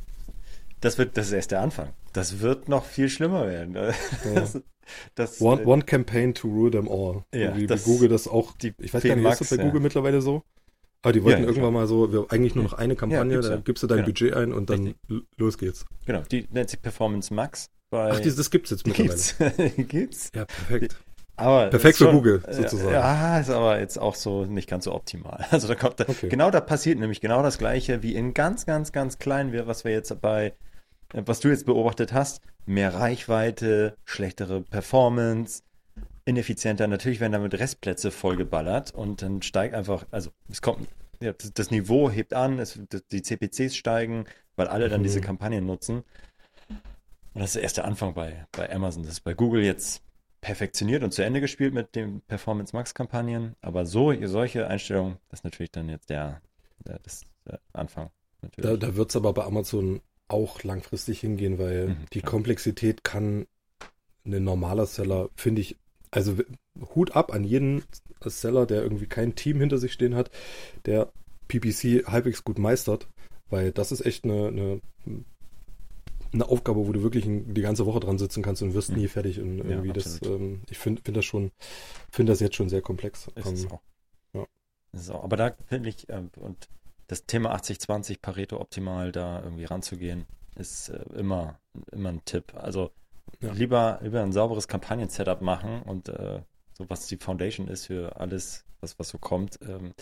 [0.81, 1.91] das wird, das ist erst der Anfang.
[2.13, 3.75] Das wird noch viel schlimmer werden.
[3.75, 3.93] Ja.
[4.35, 4.61] Das,
[5.15, 7.23] das, one, äh, one campaign to rule them all.
[7.35, 9.65] Ja, wie, das, Google das auch, die ich weiß gar nicht, ist das bei ja.
[9.65, 10.45] Google mittlerweile so?
[11.03, 11.83] Aber die wollten ja, irgendwann klar.
[11.83, 14.07] mal so, wir, eigentlich nur noch eine Kampagne, ja, da gibst du dein genau.
[14.07, 15.29] Budget ein und dann Richtig.
[15.37, 15.85] los geht's.
[16.07, 17.71] Genau, die nennt sich Performance Max.
[17.91, 19.15] Ach, das, das gibt's jetzt mittlerweile.
[19.15, 19.37] Gibt's?
[19.89, 20.33] gibt's?
[20.35, 20.97] Ja, perfekt.
[21.39, 22.93] Aber Perfekt für Google, sozusagen.
[22.93, 25.47] Ja, ist aber jetzt auch so nicht ganz so optimal.
[25.51, 26.29] Also da kommt, okay.
[26.29, 29.93] genau da passiert nämlich genau das Gleiche wie in ganz, ganz, ganz klein, was wir
[29.93, 30.55] jetzt bei,
[31.15, 32.43] äh, was du jetzt beobachtet hast.
[32.67, 35.63] Mehr Reichweite, schlechtere Performance,
[36.25, 36.89] ineffizienter.
[36.89, 40.89] Natürlich werden damit Restplätze vollgeballert und dann steigt einfach, also es kommt,
[41.21, 42.79] ja, das, Niveau hebt an, es,
[43.13, 44.25] die CPCs steigen,
[44.57, 45.05] weil alle dann mhm.
[45.05, 46.03] diese Kampagnen nutzen.
[46.69, 49.05] Und das ist erst der Anfang bei, bei Amazon.
[49.05, 50.03] Das ist bei Google jetzt
[50.41, 53.57] perfektioniert und zu Ende gespielt mit den Performance Max Kampagnen.
[53.61, 56.41] Aber so, solche Einstellungen, das ist natürlich dann jetzt der,
[56.87, 58.11] der, das, der Anfang.
[58.43, 58.71] Natürlich.
[58.71, 62.33] Da, da wird es aber bei Amazon auch langfristig hingehen, weil mhm, die klar.
[62.33, 63.47] Komplexität kann
[64.25, 65.77] ein normaler Seller, finde ich,
[66.11, 66.37] also
[66.95, 67.83] Hut ab an jeden
[68.21, 70.31] Seller, der irgendwie kein Team hinter sich stehen hat,
[70.87, 71.13] der
[71.49, 73.09] PPC halbwegs gut meistert,
[73.49, 74.81] weil das ist echt eine, eine
[76.33, 78.99] eine Aufgabe, wo du wirklich die ganze Woche dran sitzen kannst und wirst mhm.
[78.99, 79.41] nie fertig.
[79.41, 81.51] Und irgendwie ja, das, ähm, ich finde find das schon,
[82.11, 83.29] finde das jetzt schon sehr komplex.
[83.35, 83.81] Ist es ähm, auch.
[84.35, 84.47] Ja.
[84.93, 85.25] Ist auch.
[85.25, 86.69] Aber da finde ich, äh, und
[87.07, 90.27] das Thema 80-20 Pareto optimal da irgendwie ranzugehen,
[90.57, 91.59] ist äh, immer,
[91.93, 92.55] immer ein Tipp.
[92.55, 92.91] Also
[93.41, 93.53] ja.
[93.53, 98.65] lieber, lieber ein sauberes Kampagnen-Setup machen und äh, so was die Foundation ist für alles,
[98.81, 99.59] was, was so kommt.
[99.63, 99.95] Ähm,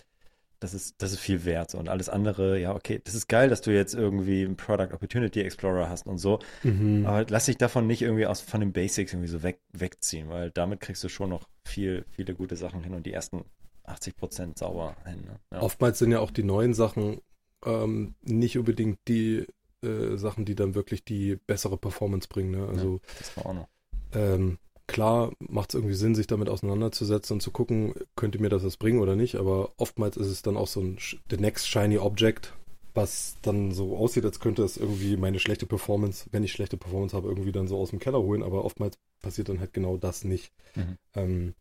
[0.61, 1.75] das ist, das ist viel wert.
[1.75, 5.41] Und alles andere, ja, okay, das ist geil, dass du jetzt irgendwie einen Product Opportunity
[5.41, 6.39] Explorer hast und so.
[6.63, 7.07] Mhm.
[7.07, 10.51] Aber lass dich davon nicht irgendwie aus von den Basics irgendwie so weg, wegziehen, weil
[10.51, 13.45] damit kriegst du schon noch viel, viele gute Sachen hin und die ersten
[13.85, 15.23] 80 Prozent sauber hin.
[15.23, 15.39] Ne?
[15.53, 15.63] Ja.
[15.63, 17.21] Oftmals sind ja auch die neuen Sachen
[17.65, 19.47] ähm, nicht unbedingt die
[19.83, 22.53] äh, Sachen, die dann wirklich die bessere Performance bringen.
[22.53, 22.67] Ne?
[22.67, 23.69] Also, ja, das war auch noch.
[24.15, 28.65] Ähm, klar macht es irgendwie Sinn, sich damit auseinanderzusetzen und zu gucken, könnte mir das
[28.65, 30.99] was bringen oder nicht, aber oftmals ist es dann auch so ein
[31.31, 32.53] the next shiny object,
[32.95, 37.17] was dann so aussieht, als könnte es irgendwie meine schlechte Performance, wenn ich schlechte Performance
[37.17, 40.25] habe, irgendwie dann so aus dem Keller holen, aber oftmals passiert dann halt genau das
[40.25, 40.53] nicht.
[40.75, 40.99] Mhm.
[41.15, 41.55] Ähm,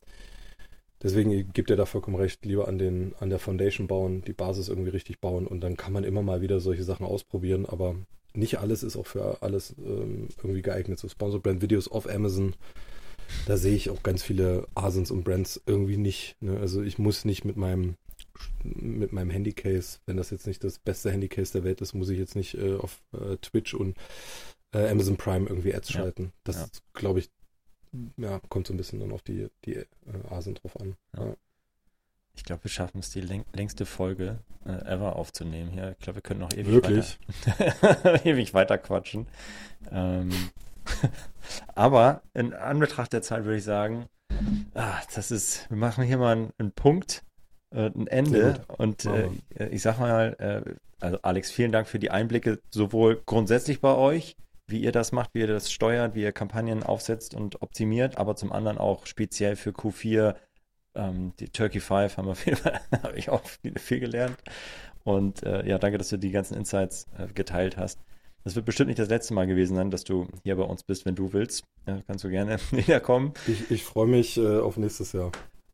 [1.02, 4.70] deswegen gibt ihr da vollkommen recht, lieber an den, an der Foundation bauen, die Basis
[4.70, 7.96] irgendwie richtig bauen und dann kann man immer mal wieder solche Sachen ausprobieren, aber
[8.34, 11.00] nicht alles ist auch für alles ähm, irgendwie geeignet.
[11.00, 12.54] So Sponsor Brand Videos auf Amazon
[13.46, 16.36] da sehe ich auch ganz viele Asens und Brands irgendwie nicht.
[16.42, 16.60] Ne?
[16.60, 17.96] Also ich muss nicht mit meinem
[18.64, 22.20] mit meinem Handycase, wenn das jetzt nicht das beste Handycase der Welt ist, muss ich
[22.20, 23.98] jetzt nicht äh, auf äh, Twitch und
[24.74, 26.00] äh, Amazon Prime irgendwie Ads ja.
[26.00, 26.34] schalten.
[26.44, 26.68] Das ja.
[26.94, 27.30] glaube ich,
[28.18, 29.86] ja, kommt so ein bisschen dann auf die, die äh,
[30.30, 30.96] Asen drauf an.
[31.18, 31.36] Ja.
[32.36, 35.96] Ich glaube, wir schaffen es, die längste Folge äh, ever aufzunehmen hier.
[35.98, 37.18] Ich glaube, wir können noch ewig Wirklich?
[37.46, 39.28] weiter, ewig weiter quatschen.
[39.90, 40.32] Ähm,
[41.76, 44.08] Aber in Anbetracht der Zeit würde ich sagen,
[44.74, 47.24] ah, das ist, wir machen hier mal einen, einen Punkt,
[47.72, 48.66] äh, ein Ende.
[48.78, 49.30] Und äh,
[49.70, 54.36] ich sag mal, äh, also Alex, vielen Dank für die Einblicke, sowohl grundsätzlich bei euch,
[54.68, 58.36] wie ihr das macht, wie ihr das steuert, wie ihr Kampagnen aufsetzt und optimiert, aber
[58.36, 60.36] zum anderen auch speziell für Q4,
[60.96, 62.58] ähm, die Turkey 5 haben wir viel,
[63.04, 64.38] habe ich auch viel, viel gelernt.
[65.04, 68.00] Und äh, ja, danke, dass du die ganzen Insights äh, geteilt hast.
[68.46, 71.06] Das wird bestimmt nicht das letzte Mal gewesen sein, dass du hier bei uns bist,
[71.06, 71.64] wenn du willst.
[71.88, 73.34] Ja, kannst du gerne wiederkommen.
[73.48, 75.32] Ich, ich freue mich äh, auf nächstes Jahr.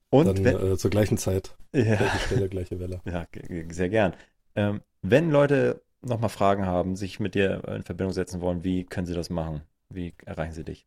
[0.09, 1.55] Und Dann, wenn, äh, zur gleichen Zeit.
[1.73, 1.95] Ja.
[1.95, 3.01] Gleiche Stelle, gleiche Welle.
[3.05, 3.27] Ja,
[3.69, 4.13] sehr gern.
[4.55, 9.05] Ähm, wenn Leute nochmal Fragen haben, sich mit dir in Verbindung setzen wollen, wie können
[9.05, 9.61] sie das machen?
[9.89, 10.85] Wie erreichen sie dich?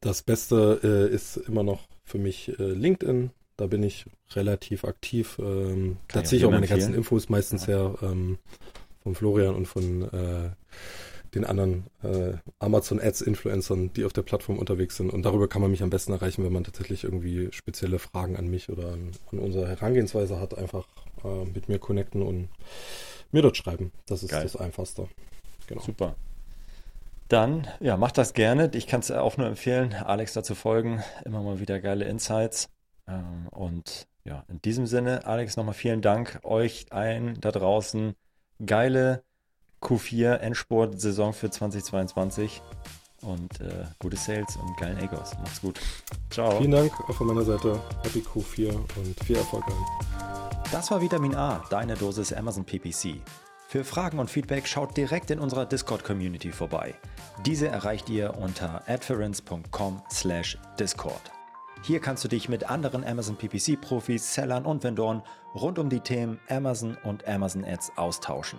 [0.00, 3.30] Das Beste äh, ist immer noch für mich äh, LinkedIn.
[3.56, 5.38] Da bin ich relativ aktiv.
[5.42, 6.80] Ähm, da ziehe ich auch meine empfehlen.
[6.80, 7.74] ganzen Infos meistens ja.
[7.74, 8.38] her ähm,
[9.02, 10.50] von Florian und von äh,
[11.34, 15.10] den anderen äh, Amazon Ads Influencern, die auf der Plattform unterwegs sind.
[15.10, 18.48] Und darüber kann man mich am besten erreichen, wenn man tatsächlich irgendwie spezielle Fragen an
[18.48, 20.56] mich oder an, an unsere Herangehensweise hat.
[20.58, 20.86] Einfach
[21.24, 22.48] äh, mit mir connecten und
[23.30, 23.92] mir dort schreiben.
[24.06, 24.42] Das ist Geil.
[24.42, 25.08] das Einfachste.
[25.66, 25.80] Genau.
[25.80, 26.16] Super.
[27.28, 28.70] Dann, ja, macht das gerne.
[28.74, 31.02] Ich kann es auch nur empfehlen, Alex dazu folgen.
[31.24, 32.68] Immer mal wieder geile Insights.
[33.08, 38.14] Ähm, und Ja, in diesem Sinne, Alex, nochmal vielen Dank euch allen da draußen.
[38.64, 39.24] Geile
[39.82, 42.62] Q4 Endsport-Saison für 2022
[43.22, 45.32] und äh, gute Sales und geilen Egos.
[45.38, 45.80] Macht's gut.
[46.30, 46.58] Ciao.
[46.58, 47.80] Vielen Dank auch von meiner Seite.
[48.02, 49.84] Happy Q4 und viel Erfolg allen.
[50.70, 53.20] Das war Vitamin A, deine Dosis Amazon PPC.
[53.68, 56.94] Für Fragen und Feedback schaut direkt in unserer Discord-Community vorbei.
[57.46, 61.32] Diese erreicht ihr unter adference.com/discord.
[61.82, 65.22] Hier kannst du dich mit anderen Amazon PPC-Profis, Sellern und Vendoren
[65.54, 68.58] rund um die Themen Amazon und Amazon Ads austauschen.